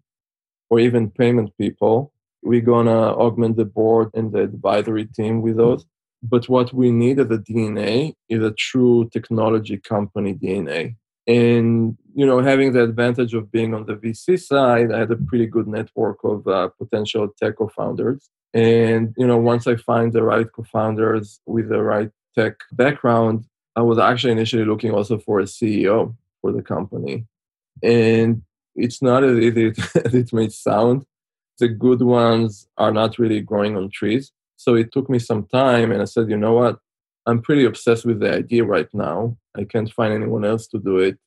or 0.69 0.79
even 0.79 1.09
payment 1.09 1.51
people. 1.57 2.12
We're 2.43 2.62
going 2.62 2.85
to 2.88 2.91
augment 2.91 3.57
the 3.57 3.65
board 3.65 4.12
and 4.13 4.31
the 4.31 4.41
advisory 4.41 5.05
team 5.05 5.41
with 5.41 5.57
those. 5.57 5.85
But 6.27 6.50
what 6.50 6.74
we 6.74 6.91
need 6.91 7.20
as 7.20 7.29
a 7.29 7.38
DNA 7.38 8.13
is 8.29 8.41
a 8.44 8.51
true 8.51 9.10
technology 9.13 9.77
company 9.77 10.34
DNA. 10.34 10.96
And, 11.27 11.98
you 12.15 12.25
know, 12.25 12.39
having 12.39 12.74
the 12.74 12.84
advantage 12.84 13.34
of 13.34 13.51
being 13.51 13.74
on 13.74 13.86
the 13.86 13.96
VC 13.96 14.39
side, 14.41 14.91
I 14.91 15.00
had 15.00 15.12
a 15.12 15.15
pretty 15.15 15.48
good 15.48 15.67
network 15.67 16.24
of 16.24 16.48
uh, 16.48 16.70
potential 16.79 17.29
tech 17.39 17.58
co-founders. 17.58 18.29
And, 18.53 19.13
you 19.17 19.27
know, 19.27 19.38
once 19.38 19.67
I 19.67 19.75
find 19.75 20.13
the 20.13 20.24
right 20.24 20.48
co-founders 20.51 21.39
with 21.46 21.70
the 21.70 21.82
right 21.82 22.10
tech 22.36 22.55
background, 22.72 23.46
I 23.75 23.82
was 23.82 24.00
actually 24.00 24.32
initially 24.32 24.65
looking 24.65 24.91
also 24.91 25.20
for 25.20 25.39
a 25.39 25.44
CEO 25.44 26.15
for 26.41 26.51
the 26.51 26.62
company. 26.62 27.25
And 27.84 28.44
it's 28.75 29.01
not 29.01 29.24
as 29.24 29.38
easy 29.38 29.67
as 30.05 30.13
it 30.13 30.34
may 30.34 30.50
sound. 30.50 31.05
The 31.60 31.67
good 31.70 32.01
ones 32.01 32.67
are 32.77 32.91
not 32.91 33.20
really 33.20 33.41
growing 33.41 33.77
on 33.77 33.89
trees. 33.89 34.32
So 34.57 34.75
it 34.75 34.91
took 34.91 35.09
me 35.09 35.19
some 35.19 35.45
time, 35.45 35.91
and 35.91 36.01
I 36.01 36.05
said, 36.05 36.29
you 36.29 36.38
know 36.38 36.53
what? 36.53 36.79
I'm 37.25 37.41
pretty 37.41 37.65
obsessed 37.65 38.05
with 38.05 38.19
the 38.19 38.33
idea 38.33 38.63
right 38.63 38.88
now. 38.93 39.38
I 39.57 39.63
can't 39.63 39.91
find 39.91 40.13
anyone 40.13 40.45
else 40.45 40.67
to 40.67 40.79
do 40.79 41.00
it. 41.00 41.17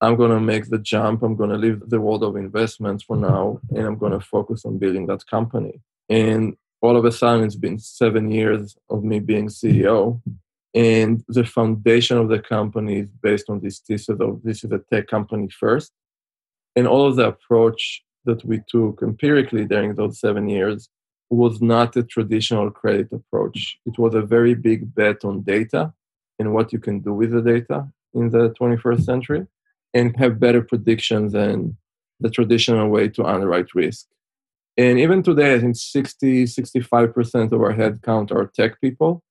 I'm 0.00 0.16
going 0.16 0.30
to 0.30 0.40
make 0.40 0.68
the 0.68 0.78
jump. 0.78 1.22
I'm 1.22 1.36
going 1.36 1.50
to 1.50 1.56
leave 1.56 1.80
the 1.88 2.00
world 2.00 2.22
of 2.22 2.36
investments 2.36 3.04
for 3.04 3.16
now, 3.16 3.60
and 3.70 3.86
I'm 3.86 3.96
going 3.96 4.12
to 4.12 4.20
focus 4.20 4.64
on 4.64 4.78
building 4.78 5.06
that 5.06 5.26
company. 5.26 5.80
And 6.08 6.56
all 6.82 6.96
of 6.96 7.04
a 7.04 7.12
sudden, 7.12 7.44
it's 7.44 7.56
been 7.56 7.78
seven 7.78 8.30
years 8.30 8.76
of 8.90 9.04
me 9.04 9.20
being 9.20 9.48
CEO. 9.48 10.20
And 10.74 11.24
the 11.28 11.44
foundation 11.44 12.18
of 12.18 12.28
the 12.28 12.38
company 12.38 12.98
is 12.98 13.08
based 13.22 13.48
on 13.48 13.60
this 13.60 13.78
thesis 13.78 14.20
of 14.20 14.42
this 14.42 14.62
is 14.62 14.72
a 14.72 14.80
tech 14.92 15.06
company 15.06 15.48
first. 15.48 15.92
And 16.74 16.86
all 16.86 17.06
of 17.06 17.16
the 17.16 17.28
approach 17.28 18.02
that 18.26 18.44
we 18.44 18.60
took 18.68 19.00
empirically 19.02 19.64
during 19.64 19.94
those 19.94 20.20
seven 20.20 20.48
years 20.48 20.90
was 21.30 21.60
not 21.60 21.96
a 21.96 22.02
traditional 22.02 22.70
credit 22.70 23.12
approach. 23.12 23.78
It 23.86 23.98
was 23.98 24.14
a 24.14 24.22
very 24.22 24.54
big 24.54 24.94
bet 24.94 25.24
on 25.24 25.42
data 25.42 25.92
and 26.38 26.54
what 26.54 26.72
you 26.72 26.78
can 26.78 27.00
do 27.00 27.12
with 27.12 27.32
the 27.32 27.42
data 27.42 27.88
in 28.14 28.30
the 28.30 28.50
21st 28.60 29.04
century 29.04 29.46
and 29.92 30.16
have 30.16 30.38
better 30.38 30.62
predictions 30.62 31.32
than 31.32 31.76
the 32.20 32.30
traditional 32.30 32.88
way 32.88 33.08
to 33.08 33.24
underwrite 33.24 33.74
risk. 33.74 34.06
And 34.76 34.98
even 34.98 35.22
today, 35.22 35.54
I 35.54 35.60
think 35.60 35.76
60, 35.76 36.44
65% 36.44 37.52
of 37.52 37.60
our 37.60 37.72
headcount 37.72 38.30
are 38.30 38.46
tech 38.46 38.80
people 38.80 39.22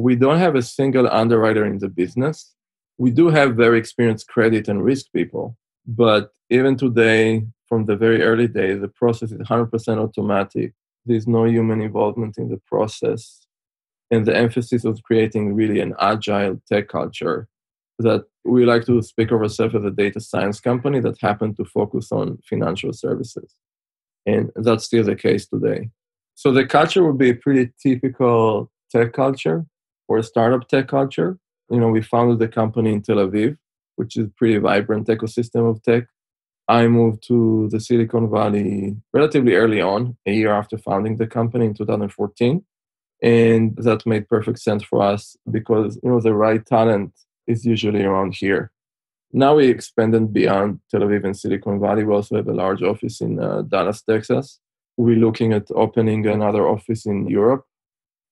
we 0.00 0.16
don't 0.16 0.38
have 0.38 0.56
a 0.56 0.62
single 0.62 1.08
underwriter 1.08 1.64
in 1.66 1.78
the 1.78 1.88
business. 1.88 2.54
We 2.98 3.10
do 3.10 3.28
have 3.28 3.56
very 3.56 3.78
experienced 3.78 4.28
credit 4.28 4.68
and 4.68 4.82
risk 4.82 5.06
people, 5.12 5.56
but 5.86 6.32
even 6.48 6.76
today, 6.76 7.46
from 7.68 7.84
the 7.84 7.96
very 7.96 8.22
early 8.22 8.48
days, 8.48 8.80
the 8.80 8.88
process 8.88 9.30
is 9.30 9.38
100% 9.38 9.98
automatic. 9.98 10.72
There's 11.10 11.26
no 11.26 11.44
human 11.44 11.80
involvement 11.80 12.38
in 12.38 12.50
the 12.50 12.60
process. 12.68 13.44
And 14.12 14.24
the 14.24 14.36
emphasis 14.36 14.84
of 14.84 15.02
creating 15.02 15.54
really 15.54 15.80
an 15.80 15.94
agile 15.98 16.62
tech 16.70 16.86
culture 16.86 17.48
that 17.98 18.26
we 18.44 18.64
like 18.64 18.86
to 18.86 19.02
speak 19.02 19.32
of 19.32 19.40
ourselves 19.40 19.74
as 19.74 19.84
a 19.84 19.90
data 19.90 20.20
science 20.20 20.60
company 20.60 21.00
that 21.00 21.20
happened 21.20 21.56
to 21.56 21.64
focus 21.64 22.12
on 22.12 22.38
financial 22.48 22.92
services. 22.92 23.56
And 24.24 24.52
that's 24.54 24.84
still 24.84 25.02
the 25.02 25.16
case 25.16 25.48
today. 25.48 25.90
So 26.36 26.52
the 26.52 26.64
culture 26.64 27.04
would 27.04 27.18
be 27.18 27.30
a 27.30 27.34
pretty 27.34 27.72
typical 27.82 28.70
tech 28.92 29.12
culture 29.12 29.66
or 30.06 30.18
a 30.18 30.22
startup 30.22 30.68
tech 30.68 30.86
culture. 30.86 31.38
You 31.70 31.80
know, 31.80 31.88
we 31.88 32.02
founded 32.02 32.38
the 32.38 32.46
company 32.46 32.92
in 32.92 33.02
Tel 33.02 33.16
Aviv, 33.16 33.56
which 33.96 34.16
is 34.16 34.26
a 34.26 34.32
pretty 34.36 34.58
vibrant 34.58 35.08
ecosystem 35.08 35.68
of 35.68 35.82
tech. 35.82 36.04
I 36.70 36.86
moved 36.86 37.26
to 37.28 37.68
the 37.70 37.80
Silicon 37.80 38.30
Valley 38.30 38.96
relatively 39.12 39.54
early 39.54 39.80
on, 39.80 40.16
a 40.26 40.32
year 40.32 40.52
after 40.52 40.78
founding 40.78 41.16
the 41.16 41.26
company 41.26 41.66
in 41.66 41.74
2014. 41.74 42.64
And 43.22 43.76
that 43.76 44.06
made 44.06 44.28
perfect 44.28 44.60
sense 44.60 44.82
for 44.82 45.02
us 45.02 45.36
because 45.50 45.98
you 46.02 46.10
know 46.10 46.20
the 46.20 46.32
right 46.32 46.64
talent 46.64 47.12
is 47.46 47.66
usually 47.66 48.02
around 48.02 48.34
here. 48.34 48.72
Now 49.32 49.56
we 49.56 49.68
expanded 49.68 50.32
beyond 50.32 50.80
Tel 50.90 51.02
Aviv 51.02 51.24
and 51.24 51.36
Silicon 51.36 51.80
Valley. 51.80 52.04
We 52.04 52.14
also 52.14 52.36
have 52.36 52.48
a 52.48 52.54
large 52.54 52.82
office 52.82 53.20
in 53.20 53.38
uh, 53.38 53.62
Dallas, 53.62 54.02
Texas. 54.02 54.58
We're 54.96 55.24
looking 55.26 55.52
at 55.52 55.66
opening 55.74 56.26
another 56.26 56.66
office 56.66 57.04
in 57.04 57.28
Europe 57.28 57.64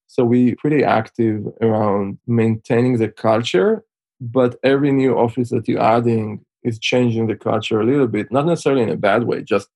so 0.09 0.25
we're 0.25 0.57
pretty 0.57 0.83
active 0.83 1.47
around 1.61 2.19
maintaining 2.27 2.97
the 2.97 3.09
culture, 3.09 3.85
but 4.21 4.57
every 4.65 4.91
new 4.91 5.17
office 5.17 5.51
that 5.51 5.69
you're 5.69 5.83
adding 5.83 6.45
is 6.65 6.79
changing 6.79 7.27
the 7.27 7.37
culture 7.37 7.81
a 7.81 7.85
little 7.85 8.07
bit, 8.09 8.31
not 8.31 8.47
necessarily 8.47 8.83
in 8.83 8.89
a 8.89 8.97
bad 8.97 9.25
way, 9.25 9.43
just 9.43 9.69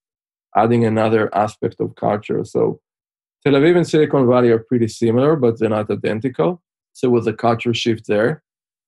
adding 0.57 0.85
another 0.85 1.35
aspect 1.35 1.81
of 1.81 1.95
culture. 1.97 2.45
So 2.45 2.81
Tel 3.45 3.55
Aviv 3.55 3.77
and 3.77 3.89
Silicon 3.89 4.29
Valley 4.29 4.51
are 4.51 4.59
pretty 4.59 4.89
similar, 4.89 5.37
but 5.37 5.59
they're 5.59 5.69
not 5.69 5.91
identical. 5.91 6.63
So 6.93 7.09
it 7.09 7.11
was 7.11 7.27
a 7.27 7.33
culture 7.33 7.75
shift 7.75 8.07
there. 8.07 8.43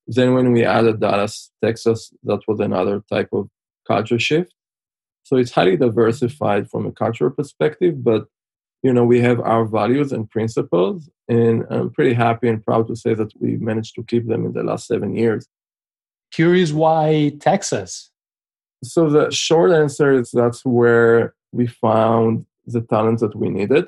Then 0.07 0.33
when 0.33 0.51
we 0.51 0.63
added 0.63 0.99
Dallas, 0.99 1.51
Texas, 1.63 2.13
that 2.23 2.41
was 2.47 2.59
another 2.59 3.03
type 3.11 3.29
of 3.33 3.49
culture 3.87 4.19
shift. 4.19 4.53
So 5.23 5.37
it's 5.37 5.51
highly 5.51 5.75
diversified 5.75 6.69
from 6.69 6.85
a 6.85 6.91
cultural 6.91 7.31
perspective, 7.31 8.03
but 8.03 8.27
you 8.83 8.93
know, 8.93 9.03
we 9.03 9.19
have 9.21 9.39
our 9.39 9.65
values 9.65 10.11
and 10.11 10.29
principles, 10.29 11.09
and 11.27 11.65
I'm 11.71 11.89
pretty 11.89 12.13
happy 12.13 12.47
and 12.47 12.63
proud 12.63 12.87
to 12.87 12.95
say 12.95 13.15
that 13.15 13.31
we 13.39 13.57
managed 13.57 13.95
to 13.95 14.03
keep 14.03 14.27
them 14.27 14.45
in 14.45 14.53
the 14.53 14.61
last 14.61 14.85
seven 14.85 15.15
years. 15.15 15.47
Curious 16.35 16.73
why 16.73 17.31
Texas? 17.39 18.11
So 18.83 19.09
the 19.09 19.31
short 19.31 19.71
answer 19.71 20.11
is 20.19 20.31
that's 20.31 20.65
where 20.65 21.33
we 21.53 21.65
found 21.65 22.45
the 22.65 22.81
talent 22.81 23.21
that 23.21 23.37
we 23.37 23.47
needed. 23.47 23.85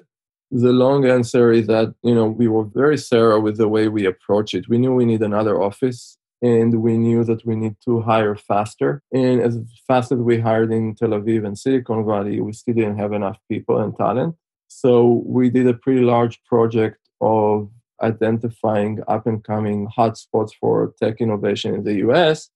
The 0.49 0.71
long 0.71 1.05
answer 1.05 1.51
is 1.51 1.67
that, 1.67 1.93
you 2.03 2.15
know, 2.15 2.27
we 2.27 2.47
were 2.47 2.63
very 2.63 2.97
thorough 2.97 3.41
with 3.41 3.57
the 3.57 3.67
way 3.67 3.89
we 3.89 4.05
approach 4.05 4.53
it. 4.53 4.69
We 4.69 4.77
knew 4.77 4.93
we 4.93 5.03
need 5.03 5.23
another 5.23 5.61
office 5.61 6.17
and 6.41 6.81
we 6.81 6.97
knew 6.97 7.25
that 7.25 7.45
we 7.45 7.57
need 7.57 7.75
to 7.83 7.99
hire 7.99 8.37
faster. 8.37 9.03
And 9.11 9.41
as 9.41 9.59
fast 9.85 10.13
as 10.13 10.19
we 10.19 10.39
hired 10.39 10.71
in 10.71 10.95
Tel 10.95 11.09
Aviv 11.09 11.45
and 11.45 11.59
Silicon 11.59 12.05
Valley, 12.05 12.39
we 12.39 12.53
still 12.53 12.75
didn't 12.75 12.97
have 12.97 13.11
enough 13.11 13.37
people 13.49 13.77
and 13.79 13.93
talent. 13.97 14.35
So 14.69 15.21
we 15.25 15.49
did 15.49 15.67
a 15.67 15.73
pretty 15.73 16.01
large 16.01 16.41
project 16.45 16.99
of 17.19 17.69
identifying 18.01 18.99
up 19.07 19.25
and 19.27 19.43
coming 19.43 19.87
hotspots 19.97 20.51
for 20.59 20.93
tech 21.01 21.19
innovation 21.19 21.73
in 21.73 21.83
the 21.83 21.95
US 22.07 22.49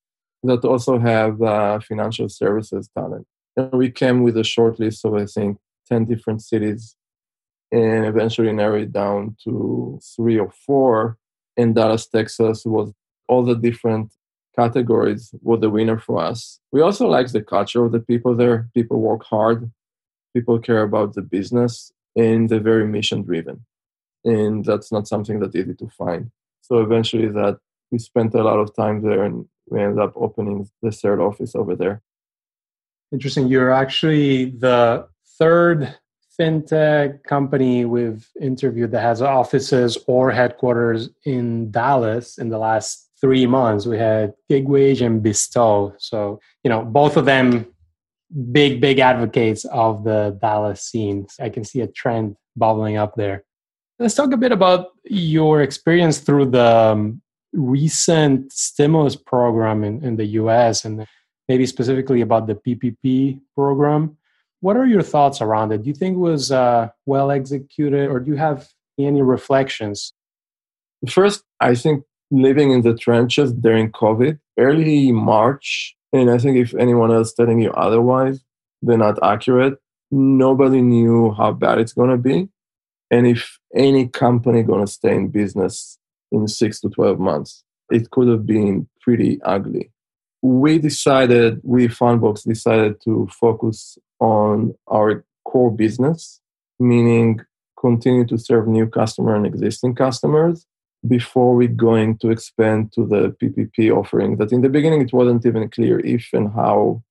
that 0.44 0.66
also 0.66 1.00
have 1.00 1.42
uh, 1.42 1.80
financial 1.80 2.30
services 2.30 2.90
talent. 2.98 3.28
And 3.56 3.72
we 3.74 3.92
came 3.92 4.24
with 4.24 4.38
a 4.38 4.44
short 4.44 4.80
list 4.80 5.06
of, 5.06 5.14
I 5.14 5.26
think, 5.26 5.58
10 5.90 6.06
different 6.06 6.42
cities 6.42 6.96
and 7.72 8.06
eventually 8.06 8.52
narrowed 8.52 8.92
down 8.92 9.36
to 9.44 10.00
three 10.16 10.38
or 10.38 10.52
four. 10.66 11.18
And 11.58 11.76
Dallas, 11.76 12.08
Texas 12.08 12.64
was 12.66 12.92
all 13.28 13.44
the 13.44 13.56
different 13.56 14.14
categories 14.56 15.34
were 15.42 15.58
the 15.58 15.70
winner 15.70 15.98
for 15.98 16.22
us. 16.22 16.60
We 16.72 16.82
also 16.82 17.08
like 17.08 17.32
the 17.32 17.42
culture 17.42 17.86
of 17.86 17.92
the 17.92 18.00
people 18.00 18.36
there. 18.36 18.70
People 18.74 19.00
work 19.00 19.24
hard, 19.24 19.72
people 20.36 20.60
care 20.60 20.82
about 20.82 21.14
the 21.14 21.22
business, 21.22 21.92
and 22.16 22.50
they're 22.50 22.60
very 22.60 22.86
mission 22.86 23.24
driven. 23.24 23.66
And 24.24 24.64
that's 24.64 24.92
not 24.92 25.08
something 25.08 25.40
that's 25.40 25.56
easy 25.56 25.74
to 25.76 25.88
find. 25.90 26.32
So 26.62 26.80
eventually 26.80 27.28
that 27.30 27.58
we 27.92 28.00
spent 28.00 28.34
a 28.36 28.44
lot 28.44 28.60
of 28.60 28.76
time 28.76 29.02
there 29.02 29.24
and 29.24 29.46
we 29.70 29.82
ended 29.82 30.00
up 30.00 30.14
opening 30.16 30.70
the 30.82 30.92
third 30.92 31.20
office 31.20 31.56
over 31.56 31.76
there. 31.76 32.02
Interesting. 33.12 33.48
You're 33.48 33.72
actually 33.72 34.52
the 34.52 35.08
third 35.38 35.96
fintech 36.40 37.24
company 37.24 37.84
we've 37.86 38.28
interviewed 38.40 38.92
that 38.92 39.02
has 39.02 39.22
offices 39.22 39.98
or 40.08 40.32
headquarters 40.32 41.10
in 41.26 41.72
Dallas 41.72 42.38
in 42.38 42.50
the 42.50 42.58
last 42.58 43.10
three 43.20 43.46
months. 43.46 43.86
We 43.86 43.98
had 43.98 44.34
GigWage 44.50 45.06
and 45.06 45.22
Bestow. 45.22 45.94
So, 45.98 46.40
you 46.64 46.70
know, 46.70 46.84
both 46.84 47.18
of 47.18 47.26
them 47.26 47.68
big, 48.52 48.80
big 48.80 49.00
advocates 49.00 49.66
of 49.66 50.04
the 50.04 50.38
Dallas 50.42 50.82
scene. 50.82 51.28
I 51.40 51.50
can 51.50 51.64
see 51.64 51.82
a 51.82 51.88
trend 51.88 52.38
bubbling 52.56 52.98
up 52.98 53.16
there. 53.16 53.44
Let's 54.02 54.16
talk 54.16 54.34
a 54.34 54.38
bit 54.38 54.52
about 54.52 54.94
your 55.04 55.62
experience 55.62 56.18
through 56.18 56.48
the 56.48 56.66
um, 56.66 57.22
recent 57.54 58.52
stimulus 58.52 59.16
program 59.16 59.84
in, 59.84 60.04
in 60.04 60.16
the 60.16 60.26
US 60.42 60.86
and 60.86 61.06
maybe 61.48 61.68
specifically 61.68 62.22
about 62.22 62.48
the 62.48 62.56
PPP 62.56 63.40
program. 63.54 64.18
What 64.62 64.76
are 64.76 64.88
your 64.88 65.04
thoughts 65.04 65.40
around 65.40 65.72
it? 65.72 65.84
Do 65.84 65.88
you 65.88 65.94
think 65.94 66.16
it 66.16 66.20
was 66.20 66.52
uh, 66.52 66.90
well 67.06 67.30
executed 67.30 68.10
or 68.10 68.20
do 68.20 68.32
you 68.32 68.38
have 68.38 68.68
any 68.98 69.22
reflections? 69.22 70.14
First, 71.08 71.44
I 71.60 71.76
think 71.76 72.04
living 72.32 72.72
in 72.72 72.82
the 72.82 72.98
trenches 72.98 73.54
during 73.54 73.92
COVID, 73.92 74.40
early 74.58 75.12
March, 75.12 75.96
and 76.12 76.32
I 76.32 76.40
think 76.40 76.58
if 76.58 76.74
anyone 76.74 77.12
else 77.12 77.34
telling 77.34 77.62
you 77.62 77.70
otherwise, 77.74 78.44
they're 78.82 78.98
not 78.98 79.20
accurate. 79.22 79.76
Nobody 80.10 80.82
knew 80.82 81.34
how 81.34 81.52
bad 81.52 81.78
it's 81.78 81.94
going 81.94 82.10
to 82.10 82.18
be. 82.18 82.50
And 83.12 83.28
if 83.28 83.60
any 83.76 84.08
company 84.08 84.64
to 84.64 84.88
stay 84.88 85.16
in 85.16 85.28
business 85.28 86.00
in 86.32 86.48
six 86.48 86.80
to 86.82 86.90
12 86.90 87.20
months. 87.20 87.64
It 87.90 88.10
could 88.12 88.28
have 88.28 88.46
been 88.46 88.88
pretty 89.02 89.42
ugly. 89.44 89.92
We 90.42 90.80
decided, 90.80 91.60
we 91.64 91.88
Fundbox 91.88 92.44
decided 92.44 93.02
to 93.04 93.28
focus 93.40 93.98
on 94.20 94.74
our 94.88 95.26
core 95.46 95.72
business, 95.72 96.40
meaning 96.80 97.42
continue 97.80 98.26
to 98.26 98.38
serve 98.38 98.68
new 98.68 98.88
customer 98.88 99.36
and 99.36 99.46
existing 99.46 99.96
customers 99.96 100.66
before 101.08 101.56
we 101.56 101.68
going 101.68 102.18
to 102.20 102.30
expand 102.30 102.92
to 102.94 103.06
the 103.06 103.36
PPP 103.42 103.92
offering 103.92 104.38
that 104.38 104.52
in 104.52 104.62
the 104.62 104.70
beginning 104.70 105.02
it 105.02 105.14
wasn't 105.14 105.46
even 105.46 105.68
clear 105.70 106.00
if 106.00 106.30
and 106.32 106.54
how 106.54 107.02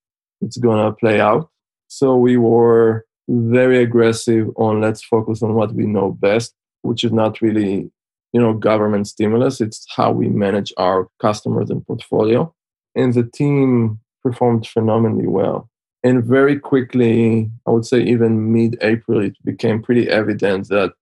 it's 0.41 0.57
going 0.57 0.85
to 0.85 0.93
play 0.93 1.21
out. 1.21 1.51
So 1.89 2.17
we 2.17 2.37
were 2.37 3.05
very 3.31 3.83
aggressive 3.83 4.49
on 4.57 4.81
let's 4.81 5.03
focus 5.03 5.43
on 5.43 5.55
what 5.55 5.73
we 5.73 5.87
know 5.87 6.13
best, 6.13 6.55
which 6.83 7.05
is 7.05 7.13
not 7.13 7.41
really 7.41 7.91
you 8.33 8.41
know 8.41 8.53
government 8.53 9.07
stimulus. 9.07 9.61
It's 9.61 9.87
how 9.95 10.11
we 10.13 10.29
manage 10.29 10.73
our 10.77 11.09
customers 11.21 11.71
and 11.71 11.87
portfolio. 11.87 12.53
And 12.95 13.15
the 13.15 13.25
team 13.25 14.01
performed 14.23 14.67
phenomenally 14.67 15.27
well. 15.27 15.71
And 16.03 16.25
very 16.25 16.59
quickly 16.59 17.51
i 17.67 17.71
would 17.71 17.87
say 17.87 18.03
even 18.03 18.53
mid-april 18.53 19.21
it 19.21 19.37
became 19.45 19.83
pretty 19.83 20.09
evident 20.09 20.69
that 20.69 20.93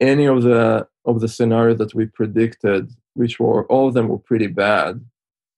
any 0.00 0.26
of 0.26 0.42
the 0.42 0.86
of 1.04 1.20
the 1.20 1.28
scenarios 1.28 1.78
that 1.78 1.94
we 1.94 2.06
predicted 2.06 2.90
which 3.14 3.38
were 3.40 3.64
all 3.66 3.88
of 3.88 3.94
them 3.94 4.08
were 4.08 4.18
pretty 4.18 4.48
bad 4.48 5.00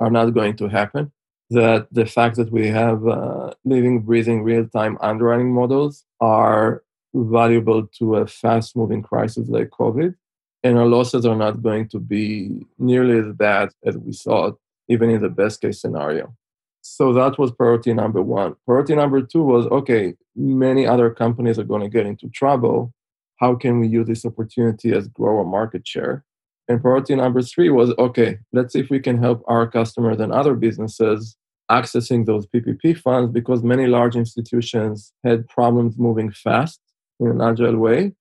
are 0.00 0.10
not 0.10 0.30
going 0.30 0.56
to 0.56 0.68
happen 0.68 1.10
that 1.50 1.88
the 1.92 2.06
fact 2.06 2.36
that 2.36 2.52
we 2.52 2.68
have 2.68 3.06
uh, 3.06 3.52
living 3.64 4.00
breathing 4.00 4.42
real-time 4.42 4.96
underwriting 5.00 5.52
models 5.52 6.04
are 6.20 6.82
valuable 7.14 7.86
to 7.86 8.16
a 8.16 8.26
fast 8.26 8.76
moving 8.76 9.02
crisis 9.02 9.48
like 9.48 9.68
covid 9.70 10.14
and 10.62 10.78
our 10.78 10.86
losses 10.86 11.24
are 11.24 11.36
not 11.36 11.62
going 11.62 11.88
to 11.88 11.98
be 11.98 12.66
nearly 12.78 13.18
as 13.18 13.32
bad 13.34 13.70
as 13.84 13.96
we 13.96 14.12
thought, 14.12 14.58
even 14.88 15.10
in 15.10 15.22
the 15.22 15.28
best 15.28 15.60
case 15.60 15.80
scenario. 15.80 16.34
So 16.82 17.12
that 17.12 17.38
was 17.38 17.50
priority 17.50 17.92
number 17.92 18.22
one. 18.22 18.56
Priority 18.66 18.94
number 18.94 19.22
two 19.22 19.42
was 19.42 19.66
okay, 19.66 20.14
many 20.34 20.86
other 20.86 21.10
companies 21.10 21.58
are 21.58 21.64
going 21.64 21.82
to 21.82 21.88
get 21.88 22.06
into 22.06 22.28
trouble. 22.28 22.92
How 23.36 23.54
can 23.54 23.80
we 23.80 23.88
use 23.88 24.06
this 24.06 24.24
opportunity 24.24 24.92
as 24.92 25.08
grow 25.08 25.38
our 25.38 25.44
market 25.44 25.86
share? 25.86 26.24
And 26.68 26.80
priority 26.80 27.16
number 27.16 27.42
three 27.42 27.70
was 27.70 27.90
okay, 27.98 28.38
let's 28.52 28.72
see 28.72 28.80
if 28.80 28.90
we 28.90 29.00
can 29.00 29.18
help 29.18 29.42
our 29.46 29.66
customers 29.66 30.20
and 30.20 30.32
other 30.32 30.54
businesses 30.54 31.36
accessing 31.70 32.26
those 32.26 32.46
PPP 32.46 32.98
funds 32.98 33.32
because 33.32 33.62
many 33.62 33.86
large 33.86 34.16
institutions 34.16 35.12
had 35.24 35.48
problems 35.48 35.96
moving 35.96 36.30
fast 36.30 36.80
in 37.20 37.28
an 37.28 37.40
agile 37.40 37.76
way 37.76 38.12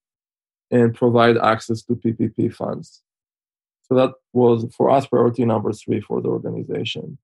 and 0.71 0.93
provide 0.93 1.37
access 1.37 1.81
to 1.83 1.95
PPP 1.95 2.53
funds. 2.53 3.01
So 3.83 3.95
that 3.95 4.11
was 4.33 4.65
for 4.77 4.91
us 4.91 5.07
priority 5.07 5.45
number 5.45 5.73
three 5.73 5.99
for 5.99 6.21
the 6.21 6.29
organization. 6.29 7.17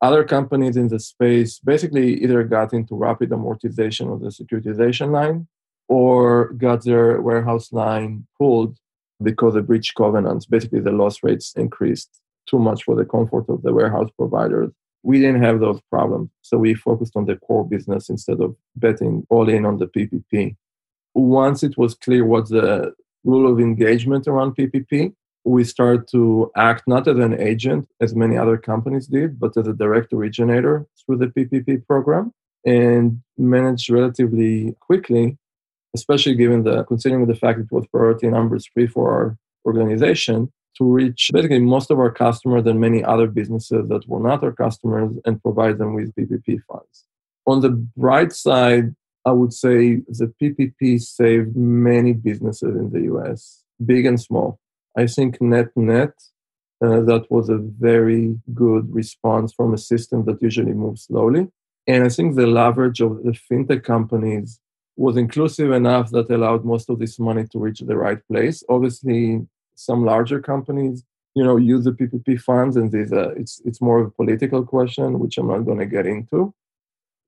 Other 0.00 0.24
companies 0.24 0.76
in 0.76 0.88
the 0.88 0.98
space 0.98 1.58
basically 1.58 2.22
either 2.22 2.42
got 2.44 2.72
into 2.72 2.96
rapid 2.96 3.30
amortization 3.30 4.12
of 4.12 4.20
the 4.20 4.28
securitization 4.28 5.10
line 5.10 5.48
or 5.88 6.52
got 6.52 6.84
their 6.84 7.20
warehouse 7.20 7.72
line 7.72 8.26
pulled 8.36 8.76
because 9.22 9.54
the 9.54 9.62
breach 9.62 9.94
covenants. 9.96 10.46
Basically, 10.46 10.80
the 10.80 10.92
loss 10.92 11.22
rates 11.22 11.52
increased 11.56 12.20
too 12.48 12.58
much 12.58 12.84
for 12.84 12.94
the 12.94 13.04
comfort 13.04 13.48
of 13.48 13.62
the 13.62 13.72
warehouse 13.72 14.10
providers. 14.16 14.70
We 15.02 15.20
didn't 15.20 15.42
have 15.42 15.60
those 15.60 15.80
problems. 15.90 16.30
So 16.42 16.58
we 16.58 16.74
focused 16.74 17.16
on 17.16 17.26
the 17.26 17.36
core 17.36 17.66
business 17.66 18.08
instead 18.08 18.40
of 18.40 18.56
betting 18.76 19.26
all 19.30 19.48
in 19.48 19.64
on 19.64 19.78
the 19.78 19.86
PPP 19.86 20.56
once 21.18 21.62
it 21.62 21.76
was 21.76 21.94
clear 21.94 22.24
what 22.24 22.48
the 22.48 22.94
rule 23.24 23.50
of 23.50 23.60
engagement 23.60 24.26
around 24.26 24.56
PPP, 24.56 25.12
we 25.44 25.64
started 25.64 26.06
to 26.08 26.50
act 26.56 26.84
not 26.86 27.08
as 27.08 27.18
an 27.18 27.38
agent, 27.40 27.88
as 28.00 28.14
many 28.14 28.36
other 28.36 28.56
companies 28.56 29.06
did, 29.06 29.38
but 29.40 29.56
as 29.56 29.66
a 29.66 29.72
direct 29.72 30.12
originator 30.12 30.86
through 30.98 31.16
the 31.16 31.26
PPP 31.26 31.86
program 31.86 32.32
and 32.64 33.20
managed 33.36 33.88
relatively 33.90 34.76
quickly, 34.80 35.38
especially 35.94 36.34
given 36.34 36.64
the 36.64 36.84
considering 36.84 37.26
the 37.26 37.34
fact 37.34 37.60
it 37.60 37.72
was 37.72 37.86
priority 37.86 38.28
number 38.28 38.58
three 38.58 38.86
for 38.86 39.10
our 39.10 39.38
organization, 39.64 40.52
to 40.78 40.84
reach 40.84 41.30
basically 41.32 41.58
most 41.58 41.90
of 41.90 41.98
our 41.98 42.10
customers 42.10 42.66
and 42.66 42.80
many 42.80 43.04
other 43.04 43.26
businesses 43.26 43.88
that 43.88 44.08
were 44.08 44.20
not 44.20 44.42
our 44.42 44.52
customers 44.52 45.12
and 45.24 45.42
provide 45.42 45.78
them 45.78 45.94
with 45.94 46.14
PPP 46.14 46.60
funds. 46.68 47.04
On 47.46 47.60
the 47.60 47.70
bright 47.70 48.32
side, 48.32 48.94
I 49.24 49.32
would 49.32 49.52
say 49.52 49.96
the 50.20 50.32
PPP 50.40 51.00
saved 51.00 51.56
many 51.56 52.12
businesses 52.12 52.74
in 52.76 52.90
the 52.92 53.02
US, 53.12 53.62
big 53.84 54.06
and 54.06 54.20
small. 54.20 54.58
I 54.96 55.06
think 55.06 55.40
net 55.40 55.68
net, 55.76 56.14
uh, 56.80 57.00
that 57.02 57.26
was 57.30 57.48
a 57.48 57.58
very 57.58 58.38
good 58.54 58.92
response 58.94 59.52
from 59.52 59.74
a 59.74 59.78
system 59.78 60.24
that 60.26 60.40
usually 60.40 60.72
moves 60.72 61.04
slowly. 61.04 61.48
And 61.86 62.04
I 62.04 62.08
think 62.08 62.36
the 62.36 62.46
leverage 62.46 63.00
of 63.00 63.22
the 63.24 63.32
fintech 63.32 63.82
companies 63.82 64.60
was 64.96 65.16
inclusive 65.16 65.70
enough 65.72 66.10
that 66.10 66.30
allowed 66.30 66.64
most 66.64 66.90
of 66.90 66.98
this 66.98 67.18
money 67.18 67.44
to 67.52 67.58
reach 67.58 67.80
the 67.80 67.96
right 67.96 68.20
place. 68.28 68.62
Obviously, 68.68 69.46
some 69.78 70.04
larger 70.04 70.40
companies, 70.40 71.04
you 71.36 71.44
know, 71.44 71.56
use 71.56 71.84
the 71.84 71.92
PPP 71.92 72.40
funds, 72.40 72.76
and 72.76 72.90
these, 72.90 73.12
uh, 73.12 73.30
it's 73.36 73.62
it's 73.64 73.80
more 73.80 74.00
of 74.00 74.06
a 74.08 74.10
political 74.10 74.64
question, 74.64 75.20
which 75.20 75.38
I'm 75.38 75.48
not 75.48 75.66
going 75.66 75.78
to 75.78 75.86
get 75.86 76.06
into. 76.06 76.52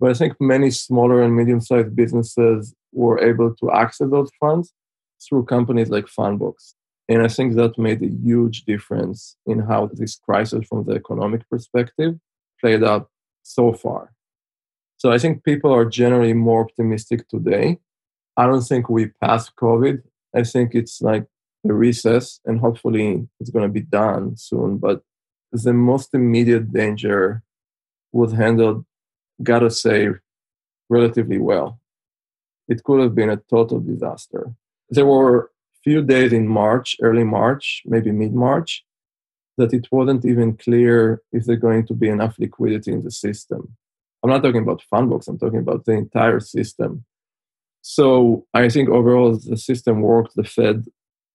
But 0.00 0.10
I 0.10 0.14
think 0.14 0.34
many 0.40 0.70
smaller 0.70 1.22
and 1.22 1.36
medium 1.36 1.60
sized 1.60 1.94
businesses 1.94 2.74
were 2.92 3.20
able 3.20 3.54
to 3.56 3.70
access 3.70 4.10
those 4.10 4.30
funds 4.40 4.72
through 5.22 5.44
companies 5.44 5.90
like 5.90 6.06
Fundbox. 6.06 6.74
And 7.08 7.22
I 7.22 7.28
think 7.28 7.54
that 7.54 7.78
made 7.78 8.02
a 8.02 8.08
huge 8.08 8.64
difference 8.64 9.36
in 9.46 9.60
how 9.60 9.90
this 9.92 10.16
crisis, 10.16 10.66
from 10.68 10.84
the 10.86 10.94
economic 10.94 11.48
perspective, 11.48 12.14
played 12.60 12.82
out 12.82 13.10
so 13.42 13.72
far. 13.72 14.12
So 14.96 15.12
I 15.12 15.18
think 15.18 15.44
people 15.44 15.72
are 15.72 15.84
generally 15.84 16.32
more 16.32 16.62
optimistic 16.64 17.28
today. 17.28 17.78
I 18.36 18.46
don't 18.46 18.66
think 18.70 18.88
we 18.88 19.06
passed 19.22 19.54
COVID. 19.56 20.02
I 20.34 20.42
think 20.42 20.74
it's 20.74 21.00
like 21.00 21.26
a 21.68 21.72
recess, 21.72 22.40
and 22.44 22.60
hopefully 22.60 23.28
it's 23.38 23.50
going 23.50 23.66
to 23.68 23.72
be 23.72 23.82
done 23.82 24.36
soon. 24.36 24.78
But 24.78 25.02
the 25.52 25.72
most 25.72 26.14
immediate 26.14 26.72
danger 26.72 27.42
was 28.12 28.32
handled 28.32 28.84
gotta 29.42 29.70
say, 29.70 30.08
relatively 30.88 31.38
well. 31.38 31.80
It 32.68 32.84
could 32.84 33.00
have 33.00 33.14
been 33.14 33.30
a 33.30 33.36
total 33.36 33.80
disaster. 33.80 34.52
There 34.90 35.06
were 35.06 35.50
few 35.82 36.02
days 36.02 36.32
in 36.32 36.46
March, 36.46 36.96
early 37.00 37.24
March, 37.24 37.82
maybe 37.86 38.12
mid 38.12 38.34
March, 38.34 38.84
that 39.56 39.72
it 39.72 39.88
wasn't 39.90 40.24
even 40.24 40.56
clear 40.56 41.22
if 41.32 41.46
there's 41.46 41.58
going 41.58 41.86
to 41.86 41.94
be 41.94 42.08
enough 42.08 42.38
liquidity 42.38 42.92
in 42.92 43.02
the 43.02 43.10
system. 43.10 43.76
I'm 44.22 44.30
not 44.30 44.42
talking 44.42 44.62
about 44.62 44.82
Fundbox, 44.92 45.28
I'm 45.28 45.38
talking 45.38 45.60
about 45.60 45.84
the 45.84 45.92
entire 45.92 46.40
system. 46.40 47.04
So 47.82 48.46
I 48.52 48.68
think 48.68 48.90
overall 48.90 49.36
the 49.36 49.56
system 49.56 50.02
worked. 50.02 50.36
The 50.36 50.44
Fed, 50.44 50.84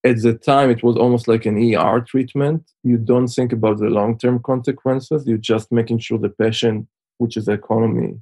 at 0.06 0.22
the 0.22 0.36
time, 0.36 0.70
it 0.70 0.84
was 0.84 0.96
almost 0.98 1.28
like 1.28 1.46
an 1.46 1.58
ER 1.58 2.00
treatment. 2.02 2.70
You 2.84 2.98
don't 2.98 3.28
think 3.28 3.52
about 3.52 3.80
the 3.80 3.90
long 3.90 4.18
term 4.18 4.40
consequences, 4.42 5.26
you're 5.26 5.38
just 5.38 5.72
making 5.72 6.00
sure 6.00 6.20
the 6.20 6.30
patient, 6.30 6.88
which 7.18 7.36
is 7.38 7.46
the 7.46 7.54
economy, 7.54 8.22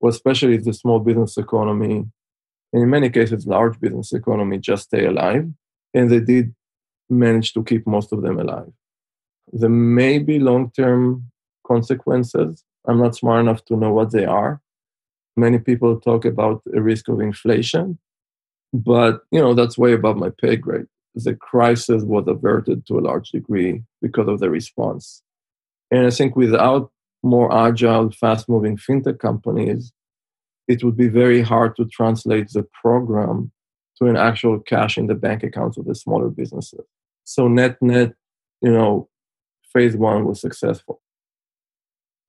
well, 0.00 0.10
especially 0.10 0.56
the 0.56 0.72
small 0.72 0.98
business 1.00 1.36
economy, 1.36 2.06
and 2.72 2.82
in 2.82 2.90
many 2.90 3.10
cases, 3.10 3.46
large 3.46 3.78
business 3.80 4.12
economy, 4.12 4.58
just 4.58 4.84
stay 4.84 5.06
alive. 5.06 5.46
And 5.94 6.10
they 6.10 6.20
did 6.20 6.54
manage 7.08 7.52
to 7.54 7.62
keep 7.62 7.86
most 7.86 8.12
of 8.12 8.22
them 8.22 8.38
alive. 8.38 8.72
There 9.52 9.70
may 9.70 10.18
be 10.18 10.38
long 10.38 10.70
term 10.70 11.30
consequences. 11.66 12.64
I'm 12.86 12.98
not 12.98 13.16
smart 13.16 13.40
enough 13.40 13.64
to 13.66 13.76
know 13.76 13.92
what 13.92 14.12
they 14.12 14.24
are. 14.24 14.60
Many 15.36 15.58
people 15.58 16.00
talk 16.00 16.24
about 16.24 16.62
a 16.74 16.80
risk 16.80 17.08
of 17.08 17.20
inflation, 17.20 17.98
but 18.84 19.20
you 19.30 19.40
know 19.40 19.54
that's 19.54 19.78
way 19.78 19.92
above 19.92 20.16
my 20.16 20.30
pay 20.40 20.56
grade. 20.56 20.86
The 21.14 21.34
crisis 21.34 22.02
was 22.02 22.24
averted 22.26 22.86
to 22.86 22.98
a 22.98 23.00
large 23.00 23.30
degree 23.30 23.82
because 24.02 24.28
of 24.28 24.38
the 24.40 24.50
response. 24.50 25.22
And 25.90 26.06
I 26.06 26.10
think 26.10 26.36
without 26.36 26.90
more 27.22 27.52
agile, 27.54 28.10
fast 28.10 28.48
moving 28.48 28.76
fintech 28.76 29.18
companies, 29.18 29.92
it 30.68 30.84
would 30.84 30.96
be 30.96 31.08
very 31.08 31.40
hard 31.40 31.74
to 31.76 31.86
translate 31.86 32.50
the 32.50 32.66
program 32.82 33.50
to 33.98 34.06
an 34.06 34.16
actual 34.16 34.60
cash 34.60 34.98
in 34.98 35.06
the 35.06 35.14
bank 35.14 35.42
accounts 35.42 35.78
of 35.78 35.86
the 35.86 35.94
smaller 35.94 36.28
businesses. 36.28 36.84
So 37.24 37.48
net 37.48 37.80
net, 37.80 38.12
you 38.60 38.70
know, 38.70 39.08
phase 39.72 39.96
one 39.96 40.26
was 40.26 40.40
successful. 40.40 41.00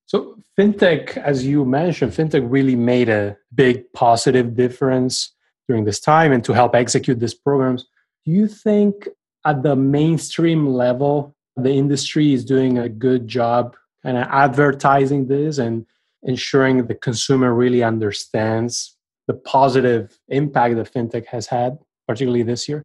So 0.05 0.37
fintech, 0.57 1.17
as 1.17 1.45
you 1.45 1.65
mentioned, 1.65 2.13
fintech 2.13 2.45
really 2.49 2.77
made 2.77 3.09
a 3.09 3.35
big 3.53 3.91
positive 3.91 4.55
difference 4.55 5.33
during 5.67 5.85
this 5.85 5.99
time 5.99 6.31
and 6.31 6.43
to 6.45 6.53
help 6.53 6.75
execute 6.75 7.19
these 7.19 7.33
programs. 7.33 7.85
Do 8.25 8.31
you 8.31 8.47
think 8.47 9.07
at 9.45 9.63
the 9.63 9.75
mainstream 9.75 10.67
level, 10.67 11.35
the 11.55 11.71
industry 11.71 12.33
is 12.33 12.45
doing 12.45 12.77
a 12.77 12.89
good 12.89 13.27
job 13.27 13.75
kind 14.03 14.17
of 14.17 14.27
advertising 14.29 15.27
this 15.27 15.57
and 15.57 15.85
ensuring 16.23 16.85
the 16.87 16.95
consumer 16.95 17.53
really 17.53 17.83
understands 17.83 18.95
the 19.27 19.33
positive 19.33 20.17
impact 20.29 20.75
that 20.75 20.93
fintech 20.93 21.25
has 21.27 21.47
had, 21.47 21.77
particularly 22.07 22.43
this 22.43 22.69
year? 22.69 22.83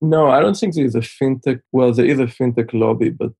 No, 0.00 0.28
I 0.28 0.40
don't 0.40 0.56
think 0.56 0.74
there's 0.74 0.94
a 0.94 1.00
fintech. 1.00 1.60
Well, 1.72 1.92
there 1.92 2.06
is 2.06 2.20
a 2.20 2.26
fintech 2.26 2.72
lobby, 2.72 3.10
but 3.10 3.32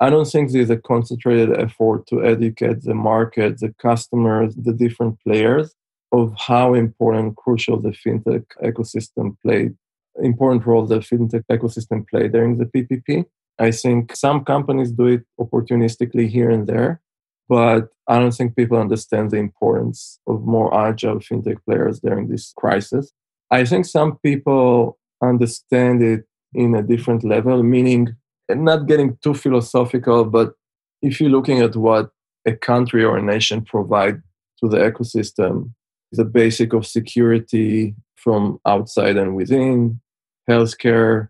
I 0.00 0.10
don't 0.10 0.26
think 0.26 0.50
there's 0.50 0.70
a 0.70 0.76
concentrated 0.76 1.56
effort 1.58 2.06
to 2.08 2.24
educate 2.24 2.82
the 2.82 2.94
market, 2.94 3.58
the 3.60 3.72
customers, 3.78 4.54
the 4.56 4.72
different 4.72 5.18
players 5.24 5.74
of 6.12 6.34
how 6.36 6.74
important, 6.74 7.36
crucial 7.36 7.80
the 7.80 7.90
fintech 7.90 8.44
ecosystem 8.62 9.36
played, 9.42 9.74
important 10.22 10.66
role 10.66 10.86
the 10.86 10.98
fintech 10.98 11.44
ecosystem 11.50 12.06
played 12.08 12.32
during 12.32 12.58
the 12.58 12.66
PPP. 12.66 13.24
I 13.58 13.70
think 13.70 14.14
some 14.14 14.44
companies 14.44 14.92
do 14.92 15.06
it 15.06 15.22
opportunistically 15.40 16.28
here 16.28 16.50
and 16.50 16.66
there, 16.66 17.00
but 17.48 17.88
I 18.08 18.18
don't 18.18 18.32
think 18.32 18.56
people 18.56 18.78
understand 18.78 19.30
the 19.30 19.38
importance 19.38 20.18
of 20.26 20.44
more 20.44 20.74
agile 20.74 21.20
fintech 21.20 21.58
players 21.64 22.00
during 22.00 22.28
this 22.28 22.52
crisis. 22.56 23.12
I 23.50 23.64
think 23.64 23.86
some 23.86 24.18
people 24.18 24.98
understand 25.22 26.02
it 26.02 26.24
in 26.54 26.74
a 26.74 26.82
different 26.82 27.24
level, 27.24 27.62
meaning 27.62 28.16
not 28.50 28.86
getting 28.86 29.16
too 29.22 29.34
philosophical, 29.34 30.24
but 30.24 30.54
if 31.00 31.20
you're 31.20 31.30
looking 31.30 31.60
at 31.60 31.74
what 31.76 32.10
a 32.46 32.52
country 32.52 33.04
or 33.04 33.16
a 33.16 33.22
nation 33.22 33.62
provide 33.64 34.20
to 34.60 34.68
the 34.68 34.78
ecosystem, 34.78 35.72
the 36.12 36.24
basic 36.24 36.72
of 36.72 36.86
security 36.86 37.94
from 38.16 38.60
outside 38.66 39.16
and 39.16 39.34
within, 39.34 40.00
healthcare, 40.48 41.28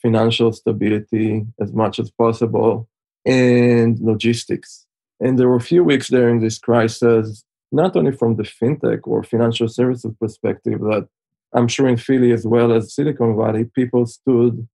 financial 0.00 0.52
stability 0.52 1.46
as 1.60 1.72
much 1.72 1.98
as 1.98 2.10
possible, 2.10 2.88
and 3.24 3.98
logistics. 4.00 4.86
And 5.20 5.38
there 5.38 5.48
were 5.48 5.56
a 5.56 5.60
few 5.60 5.84
weeks 5.84 6.08
during 6.08 6.40
this 6.40 6.58
crisis, 6.58 7.44
not 7.70 7.96
only 7.96 8.12
from 8.12 8.36
the 8.36 8.42
fintech 8.42 9.00
or 9.04 9.22
financial 9.22 9.68
services 9.68 10.12
perspective, 10.20 10.80
that 10.80 11.08
I'm 11.54 11.68
sure 11.68 11.88
in 11.88 11.96
Philly 11.96 12.32
as 12.32 12.46
well 12.46 12.72
as 12.72 12.94
Silicon 12.94 13.36
Valley, 13.36 13.64
people 13.64 14.06
stood 14.06 14.66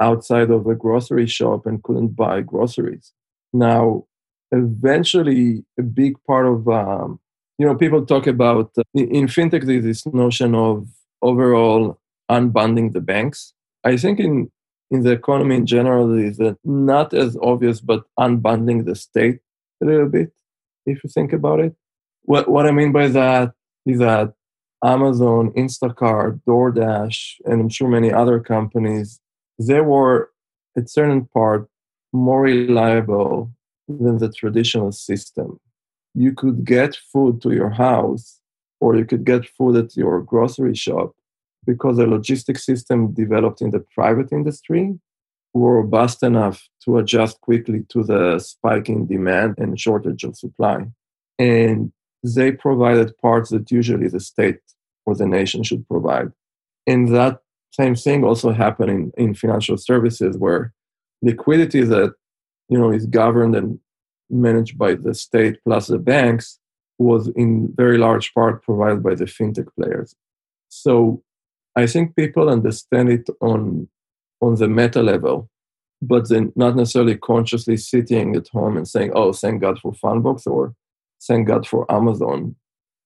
outside 0.00 0.50
of 0.50 0.66
a 0.66 0.74
grocery 0.74 1.26
shop 1.26 1.66
and 1.66 1.82
couldn't 1.82 2.16
buy 2.16 2.40
groceries. 2.40 3.12
Now, 3.52 4.06
eventually, 4.50 5.64
a 5.78 5.82
big 5.82 6.16
part 6.26 6.46
of, 6.46 6.68
um, 6.68 7.20
you 7.62 7.68
know, 7.68 7.76
people 7.76 8.04
talk 8.04 8.26
about 8.26 8.72
uh, 8.76 8.82
in 8.92 9.28
fintech, 9.28 9.64
there's 9.64 9.84
this 9.84 10.04
notion 10.06 10.52
of 10.52 10.88
overall 11.22 12.00
unbundling 12.28 12.92
the 12.92 13.00
banks. 13.00 13.54
I 13.84 13.96
think 13.96 14.18
in 14.18 14.50
in 14.90 15.04
the 15.04 15.12
economy 15.12 15.54
in 15.54 15.66
general 15.66 16.18
is 16.18 16.40
not 16.64 17.14
as 17.14 17.36
obvious, 17.40 17.80
but 17.80 18.02
unbundling 18.18 18.84
the 18.84 18.96
state 18.96 19.38
a 19.80 19.86
little 19.86 20.08
bit, 20.08 20.32
if 20.86 21.04
you 21.04 21.08
think 21.08 21.32
about 21.32 21.60
it. 21.60 21.72
What, 22.22 22.48
what 22.48 22.66
I 22.66 22.72
mean 22.72 22.90
by 22.90 23.06
that 23.20 23.52
is 23.86 24.00
that 24.00 24.34
Amazon, 24.84 25.52
Instacart, 25.52 26.40
DoorDash, 26.48 27.18
and 27.44 27.60
I'm 27.60 27.68
sure 27.68 27.88
many 27.88 28.12
other 28.12 28.40
companies, 28.40 29.20
they 29.58 29.80
were 29.80 30.30
at 30.76 30.90
certain 30.90 31.26
part 31.26 31.68
more 32.12 32.42
reliable 32.42 33.52
than 33.88 34.18
the 34.18 34.30
traditional 34.30 34.90
system. 34.90 35.60
You 36.14 36.32
could 36.32 36.64
get 36.64 36.96
food 37.12 37.40
to 37.42 37.52
your 37.52 37.70
house 37.70 38.38
or 38.80 38.96
you 38.96 39.04
could 39.04 39.24
get 39.24 39.48
food 39.56 39.76
at 39.76 39.96
your 39.96 40.20
grocery 40.22 40.74
shop 40.74 41.12
because 41.64 41.96
the 41.96 42.06
logistics 42.06 42.66
system 42.66 43.12
developed 43.12 43.60
in 43.60 43.70
the 43.70 43.84
private 43.94 44.32
industry 44.32 44.98
were 45.54 45.76
robust 45.76 46.22
enough 46.22 46.66
to 46.84 46.98
adjust 46.98 47.40
quickly 47.40 47.84
to 47.90 48.02
the 48.02 48.38
spike 48.38 48.88
in 48.88 49.06
demand 49.06 49.54
and 49.58 49.78
shortage 49.78 50.24
of 50.24 50.36
supply. 50.36 50.86
And 51.38 51.92
they 52.22 52.52
provided 52.52 53.16
parts 53.18 53.50
that 53.50 53.70
usually 53.70 54.08
the 54.08 54.20
state 54.20 54.60
or 55.06 55.14
the 55.14 55.26
nation 55.26 55.62
should 55.62 55.86
provide. 55.88 56.32
And 56.86 57.14
that 57.14 57.40
same 57.72 57.94
thing 57.94 58.24
also 58.24 58.52
happened 58.52 58.90
in, 58.90 59.12
in 59.16 59.34
financial 59.34 59.76
services 59.76 60.36
where 60.36 60.72
liquidity 61.22 61.82
that 61.84 62.14
you 62.68 62.78
know 62.78 62.90
is 62.90 63.06
governed 63.06 63.56
and 63.56 63.78
managed 64.32 64.78
by 64.78 64.94
the 64.94 65.14
state 65.14 65.58
plus 65.64 65.86
the 65.86 65.98
banks 65.98 66.58
was 66.98 67.28
in 67.36 67.72
very 67.76 67.98
large 67.98 68.32
part 68.34 68.62
provided 68.62 69.02
by 69.02 69.14
the 69.14 69.24
fintech 69.24 69.68
players. 69.78 70.14
So 70.68 71.22
I 71.76 71.86
think 71.86 72.16
people 72.16 72.48
understand 72.48 73.10
it 73.10 73.28
on 73.40 73.88
on 74.40 74.56
the 74.56 74.68
meta 74.68 75.02
level, 75.02 75.48
but 76.00 76.28
then 76.28 76.52
not 76.56 76.74
necessarily 76.74 77.16
consciously 77.16 77.76
sitting 77.76 78.34
at 78.34 78.48
home 78.48 78.76
and 78.76 78.88
saying, 78.88 79.12
"Oh, 79.14 79.32
thank 79.32 79.60
God 79.60 79.78
for 79.78 79.92
Fundbox," 79.92 80.46
or 80.46 80.74
"Thank 81.26 81.46
God 81.46 81.66
for 81.66 81.90
Amazon," 81.90 82.56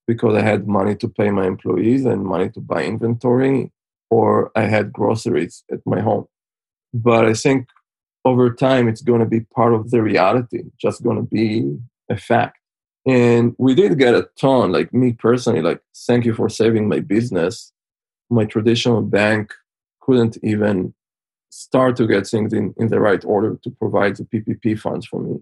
because 0.07 0.35
I 0.35 0.41
had 0.41 0.67
money 0.67 0.95
to 0.95 1.07
pay 1.07 1.29
my 1.29 1.45
employees 1.45 2.05
and 2.05 2.25
money 2.25 2.49
to 2.49 2.59
buy 2.59 2.83
inventory, 2.83 3.71
or 4.09 4.51
I 4.55 4.63
had 4.63 4.93
groceries 4.93 5.63
at 5.71 5.81
my 5.85 5.99
home. 6.01 6.25
But 6.93 7.25
I 7.25 7.33
think 7.33 7.67
over 8.27 8.53
time, 8.53 8.87
it's 8.87 9.01
going 9.01 9.19
to 9.19 9.25
be 9.25 9.41
part 9.41 9.73
of 9.73 9.91
the 9.91 10.01
reality, 10.01 10.63
just 10.77 11.03
going 11.03 11.17
to 11.17 11.23
be 11.23 11.77
a 12.09 12.17
fact. 12.17 12.57
And 13.05 13.55
we 13.57 13.73
did 13.73 13.97
get 13.97 14.13
a 14.13 14.27
ton, 14.39 14.71
like 14.71 14.93
me 14.93 15.13
personally, 15.13 15.61
like, 15.61 15.81
thank 16.05 16.25
you 16.25 16.33
for 16.33 16.49
saving 16.49 16.89
my 16.89 16.99
business 16.99 17.71
my 18.29 18.45
traditional 18.45 19.01
bank 19.01 19.53
couldn't 20.01 20.37
even 20.43 20.93
start 21.49 21.95
to 21.97 22.07
get 22.07 22.27
things 22.27 22.53
in, 22.53 22.73
in 22.77 22.87
the 22.87 22.99
right 22.99 23.23
order 23.25 23.57
to 23.63 23.69
provide 23.71 24.15
the 24.15 24.23
PPP 24.23 24.79
funds 24.79 25.05
for 25.05 25.21
me. 25.21 25.37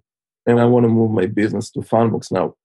And 0.45 0.59
I 0.59 0.65
want 0.65 0.83
to 0.83 0.89
move 0.89 1.11
my 1.11 1.25
business 1.25 1.71
to 1.71 1.79
Fundbox 1.79 2.31
now. 2.31 2.55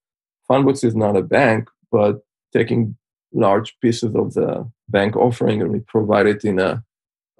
Fundbox 0.48 0.84
is 0.84 0.94
not 0.94 1.16
a 1.16 1.22
bank, 1.22 1.68
but 1.90 2.20
taking 2.52 2.96
large 3.32 3.78
pieces 3.80 4.14
of 4.14 4.34
the 4.34 4.70
bank 4.88 5.16
offering 5.16 5.62
and 5.62 5.72
we 5.72 5.80
provide 5.80 6.26
it 6.26 6.44
in 6.44 6.58
a 6.58 6.84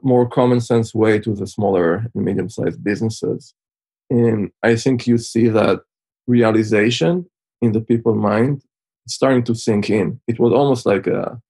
more 0.02 0.28
common 0.28 0.60
sense 0.60 0.94
way 0.94 1.18
to 1.20 1.34
the 1.34 1.46
smaller 1.46 2.06
and 2.14 2.24
medium 2.24 2.48
sized 2.48 2.82
businesses. 2.82 3.54
And 4.08 4.50
I 4.62 4.76
think 4.76 5.06
you 5.06 5.18
see 5.18 5.48
that 5.48 5.80
realization 6.26 7.26
in 7.60 7.72
the 7.72 7.80
people 7.80 8.14
mind 8.14 8.62
starting 9.08 9.44
to 9.44 9.54
sink 9.54 9.90
in. 9.90 10.20
It 10.26 10.38
was 10.38 10.52
almost 10.52 10.86
like 10.86 11.06
a 11.06 11.40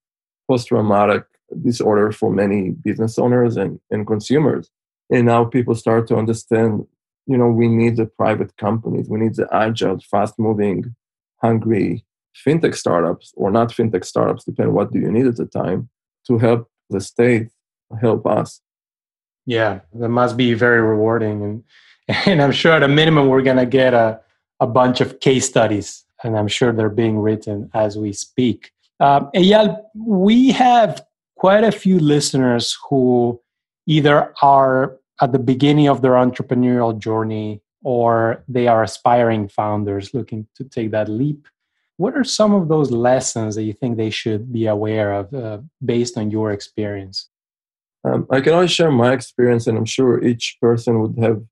post-traumatic 0.48 1.24
disorder 1.62 2.12
for 2.12 2.30
many 2.32 2.70
business 2.70 3.18
owners 3.18 3.56
and, 3.56 3.80
and 3.90 4.06
consumers. 4.06 4.70
And 5.10 5.26
now 5.26 5.44
people 5.44 5.74
start 5.74 6.06
to 6.08 6.16
understand, 6.16 6.86
you 7.26 7.36
know, 7.36 7.48
we 7.48 7.68
need 7.68 7.96
the 7.96 8.06
private 8.06 8.56
companies, 8.56 9.08
we 9.08 9.18
need 9.18 9.34
the 9.34 9.48
agile, 9.52 10.00
fast-moving, 10.10 10.94
hungry 11.42 12.04
fintech 12.46 12.74
startups 12.76 13.32
or 13.36 13.50
not 13.50 13.70
fintech 13.70 14.04
startups, 14.04 14.44
depending 14.44 14.74
what 14.74 14.92
do 14.92 15.00
you 15.00 15.10
need 15.10 15.26
at 15.26 15.36
the 15.36 15.46
time, 15.46 15.88
to 16.26 16.38
help 16.38 16.70
the 16.90 17.00
state 17.00 17.48
help 18.00 18.26
us. 18.26 18.61
Yeah, 19.46 19.81
that 19.94 20.09
must 20.09 20.37
be 20.37 20.55
very 20.55 20.81
rewarding. 20.81 21.42
And, 21.42 21.64
and 22.26 22.42
I'm 22.42 22.53
sure 22.53 22.72
at 22.72 22.83
a 22.83 22.88
minimum, 22.88 23.29
we're 23.29 23.42
to 23.42 23.66
get 23.66 23.94
a, 23.94 24.20
a 24.61 24.66
bunch 24.66 25.00
of 25.00 25.20
case 25.20 25.46
studies, 25.46 26.05
and 26.22 26.37
I'm 26.37 26.48
sure 26.48 26.72
they're 26.72 26.88
being 26.88 27.18
written 27.18 27.70
as 27.74 27.96
we 27.96 28.12
speak. 28.12 28.72
Uh, 29.00 29.31
Eyal, 29.35 29.83
we 29.94 30.53
have 30.53 31.03
quite 31.37 31.64
a 31.64 31.72
few 31.72 31.98
listeners 31.98 32.76
who 32.88 33.40
either 33.87 34.33
are 34.42 34.98
at 35.22 35.33
the 35.33 35.38
beginning 35.38 35.88
of 35.88 36.03
their 36.03 36.12
entrepreneurial 36.12 36.98
journey 36.98 37.62
or 37.83 38.44
they 38.46 38.66
are 38.66 38.83
aspiring 38.83 39.48
founders 39.48 40.12
looking 40.12 40.46
to 40.55 40.64
take 40.64 40.90
that 40.90 41.09
leap. 41.09 41.48
What 41.96 42.14
are 42.14 42.24
some 42.24 42.53
of 42.53 42.68
those 42.68 42.90
lessons 42.90 43.55
that 43.55 43.62
you 43.62 43.72
think 43.72 43.96
they 43.96 44.11
should 44.11 44.53
be 44.53 44.66
aware 44.66 45.12
of 45.14 45.33
uh, 45.33 45.59
based 45.83 46.18
on 46.18 46.31
your 46.31 46.53
experience? 46.53 47.30
Um, 48.04 48.26
I 48.30 48.40
can 48.40 48.54
only 48.54 48.68
share 48.68 48.90
my 48.90 49.12
experience, 49.12 49.66
and 49.66 49.76
I'm 49.76 49.84
sure 49.84 50.22
each 50.22 50.56
person 50.60 51.00
would 51.00 51.18
have 51.22 51.42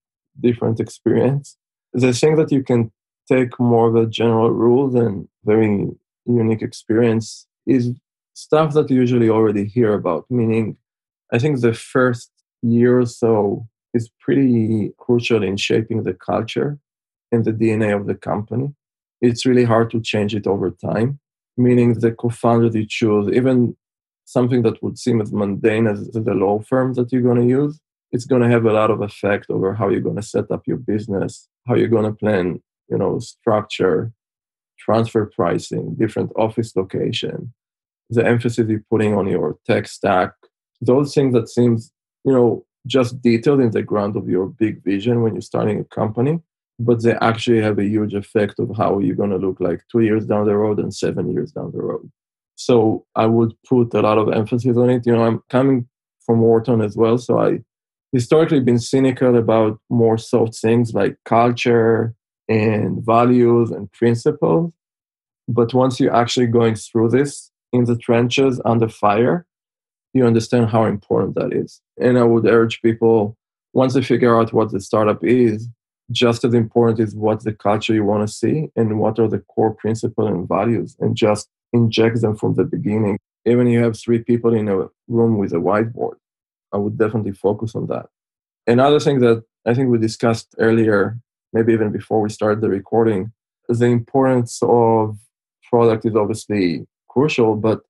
different 0.40 0.80
experience. 0.80 1.56
The 1.92 2.12
thing 2.12 2.37
that 2.37 2.52
you 2.52 2.62
can 2.62 2.90
take 3.30 3.58
more 3.61 3.88
of 3.88 3.96
a 3.96 4.06
general 4.06 4.50
rule 4.50 4.88
than 4.88 5.28
very 5.44 5.88
unique 6.24 6.62
experience 6.62 7.46
is 7.66 7.92
stuff 8.34 8.72
that 8.74 8.90
you 8.90 8.96
usually 8.96 9.28
already 9.28 9.64
hear 9.66 9.92
about. 9.92 10.24
Meaning, 10.30 10.76
I 11.32 11.38
think 11.38 11.61
the 11.61 11.74
first 11.74 12.30
year 12.62 13.00
or 13.00 13.06
so 13.06 13.68
is 13.94 14.11
pretty 14.20 14.92
crucial 14.98 15.42
in 15.42 15.56
shaping 15.56 16.02
the 16.02 16.14
culture 16.14 16.78
and 17.32 17.44
the 17.44 17.52
DNA 17.52 17.94
of 17.94 18.06
the 18.06 18.14
company. 18.14 18.74
It's 19.20 19.44
really 19.44 19.64
hard 19.64 19.90
to 19.90 20.00
change 20.00 20.34
it 20.34 20.46
over 20.46 20.70
time, 20.70 21.18
meaning 21.56 21.94
the 21.94 22.12
co 22.12 22.28
founder 22.30 22.68
you 22.78 22.87
choose, 22.87 23.34
even 23.34 23.76
something 24.29 24.61
that 24.61 24.83
would 24.83 24.99
seem 24.99 25.23
as 25.23 25.33
mundane 25.33 25.87
as 25.87 26.07
the 26.11 26.35
law 26.35 26.61
firm 26.61 26.93
that 26.93 27.11
you're 27.11 27.23
going 27.23 27.41
to 27.41 27.49
use, 27.49 27.81
it's 28.12 28.27
going 28.27 28.43
to 28.43 28.49
have 28.49 28.67
a 28.67 28.73
lot 28.73 28.91
of 28.91 29.01
effect 29.01 29.47
over 29.49 29.73
how 29.73 29.88
you're 29.88 30.09
going 30.09 30.17
to 30.23 30.23
set 30.35 30.51
up 30.51 30.67
your 30.67 30.77
business, 30.77 31.49
how 31.67 31.75
you're 31.75 31.88
going 31.97 32.05
to 32.05 32.12
plan, 32.12 32.62
you 32.91 32.99
know, 32.99 33.19
structure, 33.21 34.12
transfer 34.79 35.25
pricing, 35.35 35.95
different 35.95 36.31
office 36.37 36.77
location, 36.77 37.55
the 38.11 38.27
emphasis 38.27 38.69
you're 38.69 38.85
putting 38.91 39.14
on 39.14 39.27
your 39.27 39.57
tech 39.67 39.88
stack, 39.88 40.33
those 40.83 41.14
things 41.14 41.33
that 41.33 41.49
seems, 41.49 41.91
you 42.25 42.33
know, 42.33 42.67
just 42.87 43.23
detailed 43.23 43.61
in 43.61 43.71
the 43.71 43.83
ground 43.83 44.14
of 44.14 44.29
your 44.29 44.47
big 44.47 44.85
vision 44.85 45.23
when 45.23 45.35
you're 45.35 45.41
starting 45.41 45.81
a 45.81 45.85
company, 45.85 46.38
but 46.79 47.03
they 47.03 47.14
actually 47.23 47.62
have 47.62 47.79
a 47.79 47.85
huge 47.85 48.12
effect 48.12 48.59
of 48.59 48.77
how 48.77 48.99
you're 48.99 49.17
going 49.17 49.31
to 49.31 49.38
look 49.47 49.59
like 49.59 49.81
two 49.91 50.01
years 50.01 50.27
down 50.27 50.45
the 50.45 50.55
road 50.55 50.79
and 50.79 50.95
seven 50.95 51.33
years 51.33 51.51
down 51.51 51.73
the 51.73 51.81
road. 51.81 52.11
So 52.59 53.07
I 53.14 53.27
would 53.27 53.55
put 53.68 53.94
a 53.94 54.01
lot 54.01 54.18
of 54.18 54.33
emphasis 54.33 54.77
on 54.77 54.90
it. 54.90 55.07
You 55.07 55.12
know, 55.12 55.23
I'm 55.23 55.40
coming 55.49 55.88
from 56.27 56.40
Wharton 56.40 56.81
as 56.81 56.97
well, 56.97 57.16
so 57.16 57.38
I 57.38 57.61
historically 58.11 58.59
been 58.59 58.81
cynical 58.81 59.37
about 59.37 59.79
more 59.88 60.18
soft 60.18 60.57
things 60.57 60.92
like 60.92 61.16
culture 61.25 62.14
and 62.49 63.05
values 63.05 63.71
and 63.71 63.90
principles. 63.92 64.73
But 65.47 65.73
once 65.73 66.01
you're 66.01 66.14
actually 66.14 66.49
going 66.49 66.75
through 66.75 67.11
this 67.11 67.53
in 67.73 67.85
the 67.85 67.97
trenches 67.97 68.61
under 68.64 68.88
fire, 68.88 69.47
you 70.12 70.27
understand 70.27 70.68
how 70.68 70.85
important 70.85 71.37
that 71.37 71.53
is. 71.53 71.81
And 72.01 72.18
I 72.18 72.25
would 72.25 72.44
urge 72.47 72.83
people, 72.83 73.37
once 73.73 73.94
they 73.94 74.03
figure 74.03 74.37
out 74.38 74.53
what 74.53 74.73
the 74.73 74.81
startup 74.81 75.23
is, 75.23 75.68
just 76.11 76.44
as 76.44 76.55
important 76.55 76.99
is 76.99 77.14
what 77.14 77.44
the 77.44 77.53
culture 77.53 77.94
you 77.94 78.05
want 78.05 78.27
to 78.27 78.35
see 78.35 78.68
and 78.75 78.99
what 78.99 79.18
are 79.21 79.29
the 79.29 79.44
core 79.55 79.75
principles 79.75 80.29
and 80.29 80.49
values, 80.49 80.97
and 80.99 81.14
just 81.14 81.49
inject 81.72 82.20
them 82.20 82.37
from 82.37 82.54
the 82.54 82.64
beginning. 82.64 83.18
Even 83.44 83.66
if 83.66 83.72
you 83.72 83.83
have 83.83 83.98
three 83.98 84.22
people 84.22 84.54
in 84.54 84.68
a 84.68 84.87
room 85.09 85.38
with 85.38 85.52
a 85.52 85.57
whiteboard, 85.57 86.16
I 86.72 86.76
would 86.76 86.98
definitely 86.98 87.33
focus 87.33 87.74
on 87.74 87.87
that. 87.87 88.07
Another 88.66 89.00
thing 89.00 89.20
that 89.20 89.44
I 89.66 89.74
think 89.74 89.90
we 89.90 89.98
discussed 89.98 90.54
earlier, 90.59 91.18
maybe 91.52 91.72
even 91.72 91.90
before 91.90 92.20
we 92.20 92.31
started 92.31 92.61
the 92.61 92.68
recording, 92.68 93.33
is 93.68 93.78
the 93.78 93.87
importance 93.87 94.59
of 94.62 95.18
product 95.70 96.04
is 96.07 96.16
obviously 96.16 96.87
crucial, 97.09 97.54
but 97.54 97.81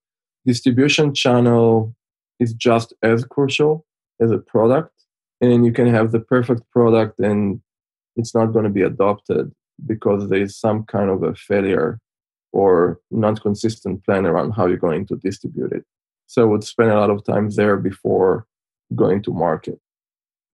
distribution 0.46 1.14
channel 1.14 1.94
is 2.40 2.52
just 2.52 2.92
as 3.02 3.24
crucial 3.24 3.84
as 4.20 4.30
a 4.30 4.38
product. 4.38 4.92
And 5.40 5.64
you 5.64 5.72
can 5.72 5.86
have 5.92 6.10
the 6.12 6.20
perfect 6.20 6.62
product 6.70 7.18
and 7.18 7.60
it's 8.16 8.34
not 8.34 8.46
going 8.46 8.64
to 8.64 8.70
be 8.70 8.82
adopted 8.82 9.52
because 9.86 10.28
there 10.28 10.42
is 10.42 10.56
some 10.56 10.84
kind 10.84 11.10
of 11.10 11.22
a 11.22 11.34
failure 11.34 12.00
or 12.52 13.00
non 13.10 13.36
consistent 13.36 14.04
plan 14.04 14.26
around 14.26 14.52
how 14.52 14.66
you're 14.66 14.76
going 14.76 15.06
to 15.06 15.16
distribute 15.16 15.72
it. 15.72 15.84
So 16.26 16.42
I 16.42 16.44
would 16.46 16.64
spend 16.64 16.90
a 16.90 16.98
lot 16.98 17.10
of 17.10 17.24
time 17.24 17.50
there 17.50 17.76
before 17.76 18.46
going 18.94 19.22
to 19.22 19.32
market. 19.32 19.80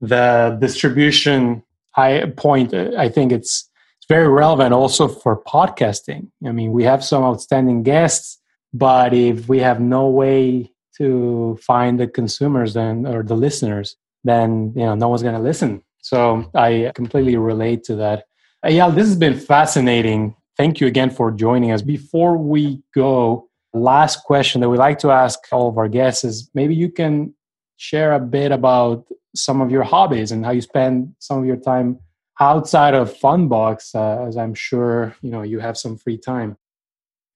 The 0.00 0.56
distribution 0.60 1.62
I 1.96 2.32
point, 2.36 2.74
I 2.74 3.08
think 3.08 3.32
it's 3.32 3.70
it's 3.98 4.08
very 4.08 4.28
relevant 4.28 4.74
also 4.74 5.08
for 5.08 5.40
podcasting. 5.42 6.28
I 6.46 6.52
mean, 6.52 6.72
we 6.72 6.84
have 6.84 7.02
some 7.02 7.22
outstanding 7.22 7.82
guests, 7.82 8.38
but 8.72 9.14
if 9.14 9.48
we 9.48 9.60
have 9.60 9.80
no 9.80 10.08
way 10.08 10.72
to 10.98 11.58
find 11.62 11.98
the 11.98 12.06
consumers 12.06 12.76
and 12.76 13.06
or 13.06 13.22
the 13.22 13.34
listeners, 13.34 13.96
then 14.22 14.72
you 14.76 14.84
know 14.84 14.94
no 14.94 15.08
one's 15.08 15.22
going 15.22 15.34
to 15.34 15.40
listen. 15.40 15.82
So 16.02 16.50
I 16.54 16.92
completely 16.94 17.36
relate 17.36 17.84
to 17.84 17.96
that. 17.96 18.24
Yeah, 18.66 18.90
this 18.90 19.06
has 19.06 19.16
been 19.16 19.38
fascinating. 19.38 20.36
Thank 20.56 20.80
you 20.80 20.86
again 20.86 21.10
for 21.10 21.30
joining 21.30 21.72
us. 21.72 21.82
Before 21.82 22.36
we 22.36 22.82
go, 22.94 23.48
last 23.72 24.22
question 24.22 24.60
that 24.60 24.68
we 24.68 24.76
like 24.76 24.98
to 25.00 25.10
ask 25.10 25.40
all 25.50 25.68
of 25.68 25.78
our 25.78 25.88
guests 25.88 26.24
is 26.24 26.50
maybe 26.54 26.74
you 26.74 26.90
can 26.90 27.34
share 27.76 28.12
a 28.12 28.20
bit 28.20 28.52
about 28.52 29.04
some 29.34 29.60
of 29.60 29.70
your 29.70 29.82
hobbies 29.82 30.30
and 30.30 30.44
how 30.44 30.52
you 30.52 30.60
spend 30.60 31.14
some 31.18 31.40
of 31.40 31.44
your 31.44 31.56
time 31.56 31.98
outside 32.40 32.94
of 32.94 33.12
Fundbox, 33.12 33.94
uh, 33.94 34.26
as 34.26 34.36
I'm 34.36 34.54
sure 34.54 35.14
you 35.22 35.30
know 35.30 35.42
you 35.42 35.58
have 35.58 35.76
some 35.76 35.96
free 35.96 36.18
time. 36.18 36.56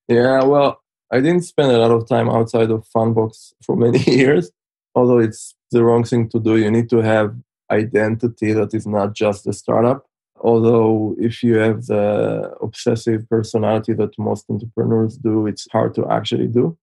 Yeah, 0.09 0.45
well, 0.45 0.81
I 1.13 1.21
didn't 1.21 1.43
spend 1.43 1.73
a 1.73 1.79
lot 1.79 1.91
of 1.91 2.09
time 2.09 2.29
outside 2.29 2.71
of 2.71 2.87
Fundbox 2.95 3.53
for 3.65 3.77
many 3.77 3.99
years, 4.07 4.51
although 4.95 5.19
it's 5.19 5.55
the 5.71 5.85
wrong 5.85 6.05
thing 6.05 6.29
to 6.31 6.41
do. 6.41 6.57
You 6.57 6.71
need 6.71 6.89
to 6.91 6.99
have 6.99 7.35
identity 7.71 8.53
that 8.53 8.73
is 8.75 8.87
not 8.87 9.15
just 9.15 9.47
a 9.47 9.53
startup. 9.53 10.08
Although, 10.41 11.17
if 11.19 11.43
you 11.43 11.57
have 11.57 11.87
the 11.87 12.53
obsessive 12.63 13.29
personality 13.29 13.93
that 13.95 14.19
most 14.19 14.45
entrepreneurs 14.49 15.17
do, 15.17 15.47
it's 15.47 15.67
hard 15.73 15.95
to 15.97 16.09
actually 16.11 16.47
do. 16.47 16.77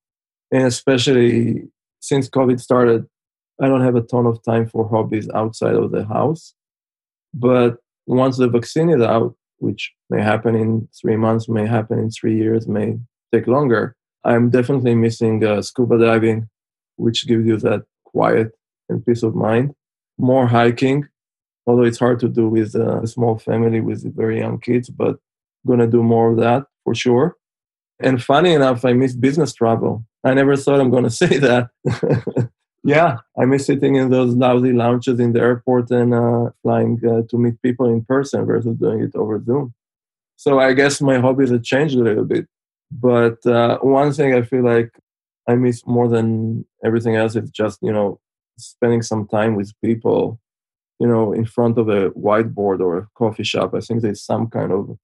And 0.51 0.63
especially 0.63 1.63
since 1.99 2.29
COVID 2.29 2.59
started, 2.59 3.05
I 3.61 3.67
don't 3.67 3.81
have 3.81 3.95
a 3.95 4.01
ton 4.01 4.25
of 4.25 4.43
time 4.43 4.67
for 4.67 4.87
hobbies 4.87 5.29
outside 5.33 5.75
of 5.75 5.91
the 5.91 6.05
house. 6.05 6.53
But 7.33 7.77
once 8.05 8.37
the 8.37 8.49
vaccine 8.49 8.89
is 8.89 9.01
out, 9.01 9.35
which 9.57 9.93
may 10.09 10.21
happen 10.21 10.55
in 10.55 10.87
three 10.99 11.15
months, 11.15 11.47
may 11.47 11.65
happen 11.65 11.99
in 11.99 12.09
three 12.11 12.37
years, 12.37 12.67
may 12.67 12.97
take 13.33 13.47
longer, 13.47 13.95
I'm 14.23 14.49
definitely 14.49 14.95
missing 14.95 15.43
uh, 15.43 15.61
scuba 15.61 15.97
diving, 15.97 16.49
which 16.97 17.27
gives 17.27 17.45
you 17.45 17.57
that 17.57 17.83
quiet 18.05 18.51
and 18.89 19.05
peace 19.05 19.23
of 19.23 19.35
mind. 19.35 19.73
More 20.17 20.47
hiking, 20.47 21.07
although 21.65 21.83
it's 21.83 21.99
hard 21.99 22.19
to 22.19 22.27
do 22.27 22.47
with 22.47 22.75
a 22.75 23.07
small 23.07 23.37
family 23.37 23.81
with 23.81 24.15
very 24.15 24.39
young 24.39 24.59
kids, 24.59 24.89
but 24.89 25.17
gonna 25.65 25.87
do 25.87 26.03
more 26.03 26.31
of 26.31 26.37
that 26.37 26.65
for 26.83 26.93
sure. 26.95 27.35
And 27.99 28.21
funny 28.23 28.53
enough, 28.53 28.85
I 28.85 28.93
miss 28.93 29.15
business 29.15 29.53
travel. 29.53 30.05
I 30.23 30.33
never 30.33 30.55
thought 30.55 30.79
I'm 30.79 30.91
gonna 30.91 31.09
say 31.23 31.37
that. 31.37 31.69
yeah, 32.83 33.17
I 33.37 33.45
miss 33.45 33.65
sitting 33.65 33.95
in 33.95 34.09
those 34.09 34.35
lousy 34.35 34.73
lounges 34.73 35.19
in 35.19 35.33
the 35.33 35.39
airport 35.39 35.91
and 35.91 36.13
uh, 36.13 36.51
flying 36.61 36.99
uh, 37.05 37.23
to 37.29 37.37
meet 37.37 37.61
people 37.61 37.87
in 37.87 38.05
person 38.05 38.45
versus 38.45 38.77
doing 38.77 39.01
it 39.01 39.15
over 39.15 39.43
Zoom. 39.43 39.73
So 40.35 40.59
I 40.59 40.73
guess 40.73 41.01
my 41.01 41.19
hobbies 41.19 41.51
have 41.51 41.63
changed 41.63 41.95
a 41.95 42.03
little 42.03 42.25
bit. 42.25 42.47
But 42.91 43.45
uh, 43.45 43.79
one 43.79 44.11
thing 44.13 44.33
I 44.33 44.41
feel 44.43 44.63
like 44.63 44.91
I 45.47 45.55
miss 45.55 45.85
more 45.85 46.07
than 46.07 46.65
everything 46.83 47.15
else 47.15 47.35
is 47.35 47.49
just 47.49 47.79
you 47.81 47.91
know 47.91 48.19
spending 48.57 49.01
some 49.01 49.27
time 49.27 49.55
with 49.55 49.73
people, 49.83 50.39
you 50.99 51.07
know, 51.07 51.33
in 51.33 51.45
front 51.45 51.77
of 51.77 51.89
a 51.89 52.09
whiteboard 52.11 52.79
or 52.79 52.97
a 52.97 53.07
coffee 53.15 53.43
shop. 53.43 53.73
I 53.73 53.79
think 53.79 54.01
there's 54.01 54.23
some 54.23 54.47
kind 54.47 54.71
of 54.71 54.97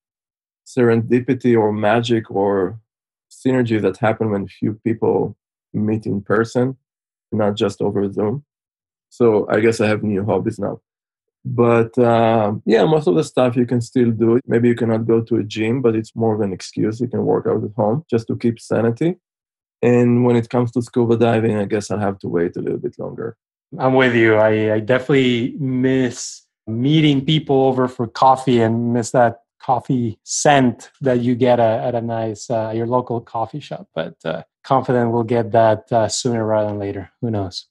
serendipity 0.66 1.58
or 1.58 1.72
magic 1.72 2.32
or 2.32 2.80
synergy 3.30 3.82
that 3.82 3.98
happen 3.98 4.32
when 4.32 4.48
few 4.48 4.74
people 4.84 5.36
meet 5.74 6.06
in 6.06 6.22
person, 6.22 6.78
not 7.32 7.56
just 7.56 7.82
over 7.82 8.12
Zoom. 8.12 8.44
So 9.10 9.48
I 9.50 9.60
guess 9.60 9.82
I 9.82 9.88
have 9.88 10.04
new 10.04 10.26
hobbies 10.26 10.60
now. 10.60 10.82
But 11.44 11.98
uh, 11.98 12.54
yeah, 12.66 12.86
most 12.86 13.08
of 13.08 13.16
the 13.16 13.24
stuff 13.24 13.56
you 13.56 13.66
can 13.66 13.82
still 13.82 14.12
do. 14.12 14.40
Maybe 14.46 14.68
you 14.68 14.76
cannot 14.76 15.08
go 15.08 15.22
to 15.22 15.38
a 15.38 15.44
gym, 15.44 15.82
but 15.82 15.96
it's 15.96 16.16
more 16.16 16.36
of 16.36 16.42
an 16.42 16.54
excuse. 16.54 17.02
You 17.02 17.08
can 17.08 17.26
work 17.26 17.48
out 17.48 17.64
at 17.64 17.72
home 17.76 18.06
just 18.10 18.28
to 18.28 18.38
keep 18.38 18.60
sanity. 18.60 19.16
And 19.82 20.24
when 20.24 20.36
it 20.36 20.50
comes 20.50 20.72
to 20.74 20.82
scuba 20.82 21.18
diving, 21.18 21.58
I 21.58 21.66
guess 21.66 21.90
I'll 21.90 21.98
have 21.98 22.20
to 22.20 22.28
wait 22.28 22.56
a 22.56 22.62
little 22.62 22.78
bit 22.78 23.00
longer. 23.00 23.36
I'm 23.80 23.94
with 23.94 24.16
you. 24.16 24.36
I, 24.36 24.76
I 24.76 24.80
definitely 24.80 25.56
miss 25.60 26.44
meeting 26.68 27.26
people 27.26 27.64
over 27.64 27.88
for 27.88 28.08
coffee 28.08 28.62
and 28.62 28.94
miss 28.94 29.12
that 29.12 29.40
coffee 29.62 30.20
scent 30.24 30.90
that 31.02 31.20
you 31.20 31.36
get 31.36 31.60
a, 31.60 31.82
at 31.86 31.96
a 31.96 32.02
nice 32.02 32.50
uh, 32.50 32.72
your 32.76 32.88
local 32.88 33.22
coffee 33.22 33.60
shop. 33.60 33.88
But 33.94 34.16
uh, 34.26 34.44
confident 34.64 35.12
we'll 35.12 35.24
get 35.24 35.52
that 35.52 35.92
uh, 35.92 36.08
sooner 36.08 36.46
rather 36.46 36.70
than 36.70 36.80
later. 36.80 37.12
Who 37.22 37.32
knows? 37.32 37.68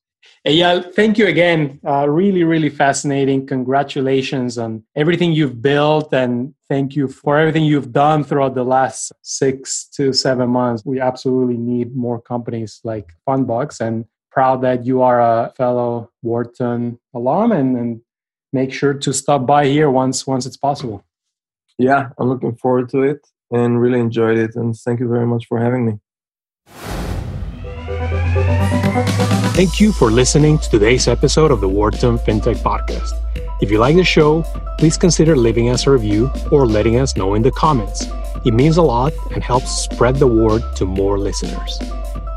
Eyal, 0.47 0.95
thank 0.95 1.19
you 1.19 1.27
again. 1.27 1.81
Uh, 1.87 2.09
really, 2.09 2.45
really 2.45 2.71
fascinating. 2.71 3.47
Congratulations 3.47 4.57
on 4.57 4.83
everything 4.97 5.33
you've 5.33 5.61
built 5.61 6.15
and 6.15 6.55
thank 6.69 6.97
you 6.97 7.09
for 7.09 7.39
everything 7.39 7.65
you've 7.65 7.93
done 7.93 8.25
throughout 8.25 8.55
the 8.55 8.65
last 8.65 9.13
six 9.23 9.87
to 9.97 10.13
seven 10.13 10.49
months. 10.51 10.85
We 10.85 11.01
absolutely 11.01 11.59
need 11.59 11.95
more 11.95 12.21
companies 12.21 12.81
like 12.85 13.13
Fundbox, 13.29 13.81
and 13.81 14.07
proud 14.31 14.63
that 14.63 14.87
you 14.87 15.03
are 15.03 15.21
a 15.21 15.53
fellow 15.57 16.11
Wharton 16.23 16.99
alum 17.15 17.53
and, 17.53 17.77
and 17.77 18.01
make 18.53 18.73
sure 18.73 18.95
to 18.95 19.13
stop 19.13 19.47
by 19.47 19.67
here 19.67 19.91
once 19.91 20.27
once 20.27 20.47
it's 20.47 20.57
possible. 20.57 21.05
Yeah, 21.79 22.11
I'm 22.19 22.29
looking 22.29 22.55
forward 22.57 22.89
to 22.91 23.03
it 23.03 23.27
and 23.51 23.81
really 23.81 24.01
enjoyed 24.01 24.39
it. 24.39 24.55
And 24.55 24.77
thank 24.77 25.01
you 25.01 25.09
very 25.09 25.27
much 25.27 25.47
for 25.47 25.59
having 25.59 25.87
me. 25.87 25.99
Thank 29.55 29.81
you 29.81 29.93
for 29.93 30.11
listening 30.11 30.59
to 30.59 30.71
today's 30.71 31.07
episode 31.09 31.51
of 31.51 31.61
the 31.61 31.69
Wharton 31.69 32.19
FinTech 32.19 32.57
Podcast. 32.63 33.13
If 33.61 33.71
you 33.71 33.79
like 33.79 33.97
the 33.97 34.05
show, 34.05 34.43
please 34.79 34.97
consider 34.97 35.37
leaving 35.37 35.69
us 35.69 35.87
a 35.87 35.91
review 35.91 36.31
or 36.51 36.67
letting 36.67 36.99
us 36.99 37.17
know 37.17 37.35
in 37.35 37.43
the 37.43 37.51
comments. 37.51 38.07
It 38.47 38.55
means 38.55 38.79
a 38.79 38.83
lot 38.83 39.13
and 39.35 39.45
helps 39.45 39.71
spread 39.71 40.17
the 40.17 40.27
word 40.27 40.63
to 40.77 40.87
more 40.87 41.19
listeners. 41.19 41.79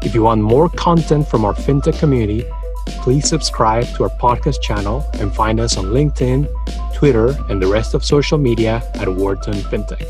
If 0.03 0.13
you 0.13 0.23
want 0.23 0.41
more 0.41 0.67
content 0.67 1.27
from 1.29 1.45
our 1.45 1.53
FinTech 1.53 1.97
community, 1.97 2.45
please 2.85 3.27
subscribe 3.29 3.85
to 3.95 4.03
our 4.03 4.09
podcast 4.09 4.61
channel 4.61 5.09
and 5.13 5.33
find 5.33 5.61
us 5.61 5.77
on 5.77 5.85
LinkedIn, 5.85 6.47
Twitter, 6.93 7.29
and 7.49 7.61
the 7.61 7.67
rest 7.67 7.93
of 7.93 8.03
social 8.03 8.37
media 8.37 8.83
at 8.95 9.07
Wharton 9.07 9.53
FinTech. 9.53 10.03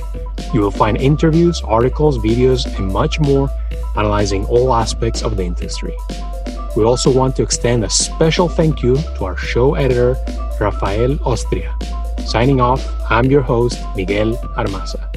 You 0.52 0.62
will 0.62 0.72
find 0.72 0.98
interviews, 0.98 1.62
articles, 1.62 2.18
videos, 2.18 2.66
and 2.78 2.88
much 2.88 3.20
more 3.20 3.50
analyzing 3.96 4.46
all 4.46 4.74
aspects 4.74 5.22
of 5.22 5.38
the 5.38 5.44
industry. 5.44 5.96
We 6.76 6.84
also 6.84 7.12
want 7.12 7.36
to 7.36 7.44
extend 7.44 7.84
a 7.84 7.90
special 7.90 8.50
thank 8.50 8.82
you 8.82 8.96
to 8.96 9.26
our 9.26 9.38
show 9.38 9.76
editor, 9.76 10.16
Rafael 10.60 11.18
Ostria. 11.20 11.72
Signing 12.28 12.60
off, 12.60 12.84
I'm 13.12 13.26
your 13.26 13.42
host, 13.42 13.80
Miguel 13.96 14.38
Armaza. 14.58 15.08